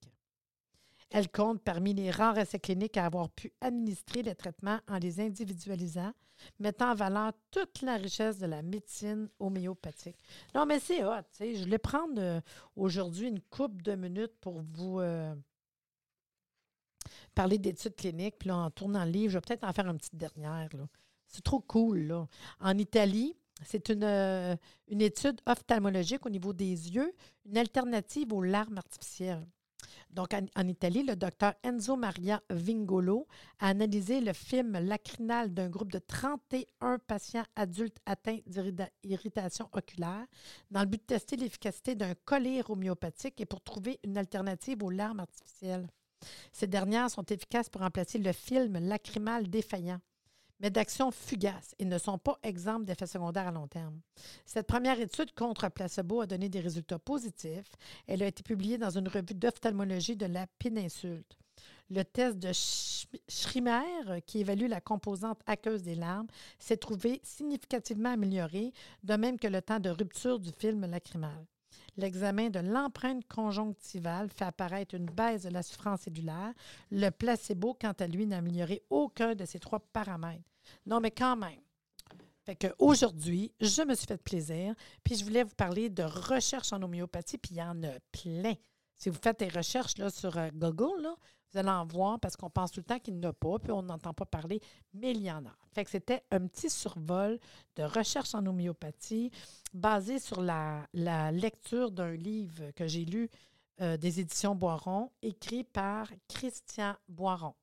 Elle 1.11 1.31
compte 1.31 1.63
parmi 1.63 1.95
les 1.95 2.11
rares 2.11 2.39
essais 2.39 2.59
cliniques 2.59 2.97
à 2.97 3.07
avoir 3.07 3.29
pu 3.29 3.53
administrer 3.61 4.23
les 4.23 4.35
traitements 4.35 4.81
en 4.89 4.99
les 4.99 5.21
individualisant, 5.21 6.13
mettant 6.59 6.91
en 6.91 6.95
valeur 6.95 7.33
toute 7.51 7.83
la 7.83 7.97
richesse 7.97 8.39
de 8.39 8.47
la 8.47 8.63
médecine 8.63 9.29
homéopathique. 9.39 10.19
Non, 10.55 10.67
mais 10.67 10.81
c'est 10.81 11.05
hot. 11.05 11.23
Je 11.39 11.63
voulais 11.63 11.79
prendre 11.79 12.21
euh, 12.21 12.41
aujourd'hui 12.75 13.29
une 13.29 13.41
coupe 13.41 13.83
de 13.83 13.95
minutes 13.95 14.35
pour 14.41 14.63
vous 14.63 15.01
parler 17.35 17.59
d'études 17.59 17.97
cliniques. 17.97 18.37
Puis 18.39 18.51
en 18.51 18.71
tournant 18.71 19.05
le 19.05 19.11
livre, 19.11 19.33
je 19.33 19.39
vais 19.39 19.43
peut-être 19.43 19.65
en 19.65 19.73
faire 19.73 19.87
une 19.87 19.99
petite 19.99 20.17
dernière. 20.17 20.69
C'est 21.27 21.43
trop 21.43 21.61
cool. 21.61 22.07
Là. 22.07 22.27
En 22.61 22.77
Italie, 22.79 23.37
c'est 23.65 23.89
une, 23.89 24.05
euh, 24.05 24.57
une 24.89 25.01
étude 25.01 25.41
ophtalmologique 25.47 26.27
au 26.27 26.31
niveau 26.31 26.53
des 26.53 26.67
yeux, 26.67 27.15
une 27.47 27.59
alternative 27.59 28.33
aux 28.33 28.43
larmes 28.43 28.79
artificielles. 28.79 29.47
Donc, 30.11 30.33
en, 30.33 30.69
Italie, 30.69 31.03
le 31.03 31.17
docteur 31.17 31.55
Enzo 31.63 31.97
Maria 31.97 32.41
Vingolo 32.51 33.27
a 33.59 33.69
analysé 33.69 34.21
le 34.21 34.33
film 34.33 34.79
lacrynal 34.79 35.53
d'un 35.53 35.69
groupe 35.69 35.91
de 35.91 35.99
31 35.99 36.99
patients 37.01 37.45
adultes 37.57 37.99
atteints 38.07 38.39
d'irritation 38.47 39.69
oculaire 39.73 40.25
dans 40.71 40.81
le 40.81 40.87
but 40.87 41.01
de 41.01 41.07
tester 41.07 41.37
l'efficacité 41.37 41.95
d'un 41.95 42.15
collier 42.25 42.63
homéopathique 42.69 43.41
et 43.41 43.47
pour 43.47 43.61
trouver 43.61 43.99
une 44.05 44.17
alternative 44.17 44.83
aux 44.83 44.91
larmes 44.91 45.21
artificielles. 45.21 45.89
Ces 46.53 46.67
dernières 46.67 47.11
sont 47.11 47.25
efficaces 47.27 47.69
pour 47.69 47.83
remplacer 47.83 48.19
le 48.19 48.33
film 48.33 48.79
lacrymal 48.79 49.49
défaillant, 49.49 50.01
mais 50.61 50.71
d'action 50.71 51.11
fugace 51.11 51.75
et 51.79 51.85
ne 51.85 51.99
sont 51.99 52.19
pas 52.19 52.39
exemples 52.43 52.85
d'effets 52.85 53.07
secondaires 53.07 53.49
à 53.49 53.53
long 53.53 53.67
terme. 53.67 54.01
Cette 54.47 54.67
première 54.67 55.01
étude 55.01 55.35
contre 55.35 55.69
placebo 55.69 56.21
a 56.21 56.27
donné 56.27 56.49
des 56.49 56.61
résultats 56.61 56.99
positifs. 56.99 57.73
Elle 58.07 58.23
a 58.23 58.27
été 58.27 58.43
publiée 58.43 58.79
dans 58.79 58.97
une 58.97 59.09
revue 59.09 59.35
d'ophtalmologie 59.35 60.17
de 60.17 60.27
la 60.27 60.47
péninsule. 60.59 61.25
Le 61.91 62.03
test 62.03 62.39
de 62.39 62.51
Schrimer, 63.29 64.23
qui 64.27 64.41
évalue 64.41 64.69
la 64.69 64.81
composante 64.81 65.41
aqueuse 65.47 65.83
des 65.83 65.95
larmes, 65.95 66.27
s'est 66.59 66.79
trouvé 66.79 67.21
significativement 67.23 68.13
amélioré, 68.13 68.73
de 69.03 69.15
même 69.15 69.39
que 69.39 69.49
le 69.49 69.61
temps 69.61 69.81
de 69.81 69.91
rupture 69.91 70.41
du 70.41 70.51
film 70.51 70.87
lacrymal. 70.87 71.47
L'examen 71.97 72.51
de 72.51 72.59
l'empreinte 72.59 73.27
conjonctivale 73.29 74.29
fait 74.31 74.45
apparaître 74.45 74.95
une 74.95 75.07
baisse 75.07 75.43
de 75.43 75.51
la 75.51 75.63
souffrance 75.63 76.03
cellulaire. 76.03 76.53
Le 76.91 77.11
placebo, 77.11 77.77
quant 77.81 77.95
à 77.99 78.07
lui, 78.07 78.27
n'a 78.27 78.39
amélioré 78.39 78.83
aucun 78.91 79.35
de 79.35 79.45
ces 79.45 79.61
trois 79.61 79.81
paramètres. 79.81 80.43
Non, 80.87 81.01
mais 81.01 81.11
quand 81.11 81.37
même. 81.37 81.61
Fait 82.45 82.57
qu'aujourd'hui, 82.57 83.53
je 83.61 83.83
me 83.83 83.95
suis 83.95 84.07
fait 84.07 84.23
plaisir, 84.23 84.75
puis 85.03 85.17
je 85.17 85.25
voulais 85.25 85.45
vous 85.45 85.55
parler 85.55 85.89
de 85.89 86.03
recherche 86.03 86.73
en 86.73 86.83
homéopathie, 86.83 87.39
puis 87.39 87.53
il 87.55 87.59
y 87.59 87.63
en 87.63 87.83
a 87.85 87.93
plein. 88.13 88.55
Si 88.99 89.09
vous 89.09 89.19
faites 89.23 89.39
des 89.39 89.49
recherches 89.49 89.97
là, 89.97 90.11
sur 90.11 90.37
euh, 90.37 90.51
Google, 90.53 91.03
là, 91.03 91.15
vous 91.51 91.59
allez 91.59 91.71
en 91.71 91.87
voir 91.87 92.21
parce 92.21 92.37
qu'on 92.37 92.51
pense 92.51 92.71
tout 92.71 92.81
le 92.81 92.85
temps 92.85 92.99
qu'il 92.99 93.15
n'y 93.15 93.27
en 93.27 93.31
a 93.31 93.33
pas, 93.33 93.59
puis 93.59 93.73
on 93.73 93.83
n'entend 93.83 94.13
pas 94.13 94.27
parler, 94.27 94.61
mais 94.93 95.13
il 95.13 95.23
y 95.23 95.31
en 95.31 95.47
a. 95.47 95.57
Fait 95.75 95.85
que 95.85 95.91
c'était 95.91 96.23
un 96.31 96.47
petit 96.47 96.71
survol 96.71 97.39
de 97.77 97.83
recherche 97.83 98.35
en 98.35 98.47
homéopathie 98.47 99.31
basé 99.73 100.21
sur 100.21 100.41
la, 100.41 100.87
lecture 101.33 101.91
d'un 101.91 102.13
livre 102.13 102.71
que 102.77 102.87
j'ai 102.87 103.05
lu 103.05 103.29
euh, 103.81 103.97
des 103.97 104.21
éditions 104.21 104.55
Boiron, 104.55 105.11
écrit 105.21 105.65
par 105.65 106.09
Christian 106.29 106.95
Boiron. 107.09 107.55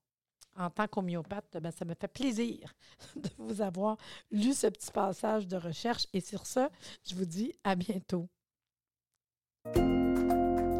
En 0.57 0.69
tant 0.69 0.87
qu'homéopathe, 0.87 1.57
ben, 1.61 1.71
ça 1.71 1.85
me 1.85 1.93
fait 1.93 2.09
plaisir 2.09 2.75
de 3.15 3.29
vous 3.37 3.61
avoir 3.61 3.95
lu 4.29 4.53
ce 4.53 4.67
petit 4.67 4.91
passage 4.91 5.47
de 5.47 5.55
recherche. 5.55 6.07
Et 6.11 6.19
sur 6.19 6.45
ce, 6.45 6.67
je 7.07 7.15
vous 7.15 7.25
dis 7.25 7.53
à 7.63 7.75
bientôt. 7.75 8.27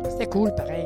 C'était 0.09 0.27
cool, 0.29 0.53
pareil. 0.53 0.85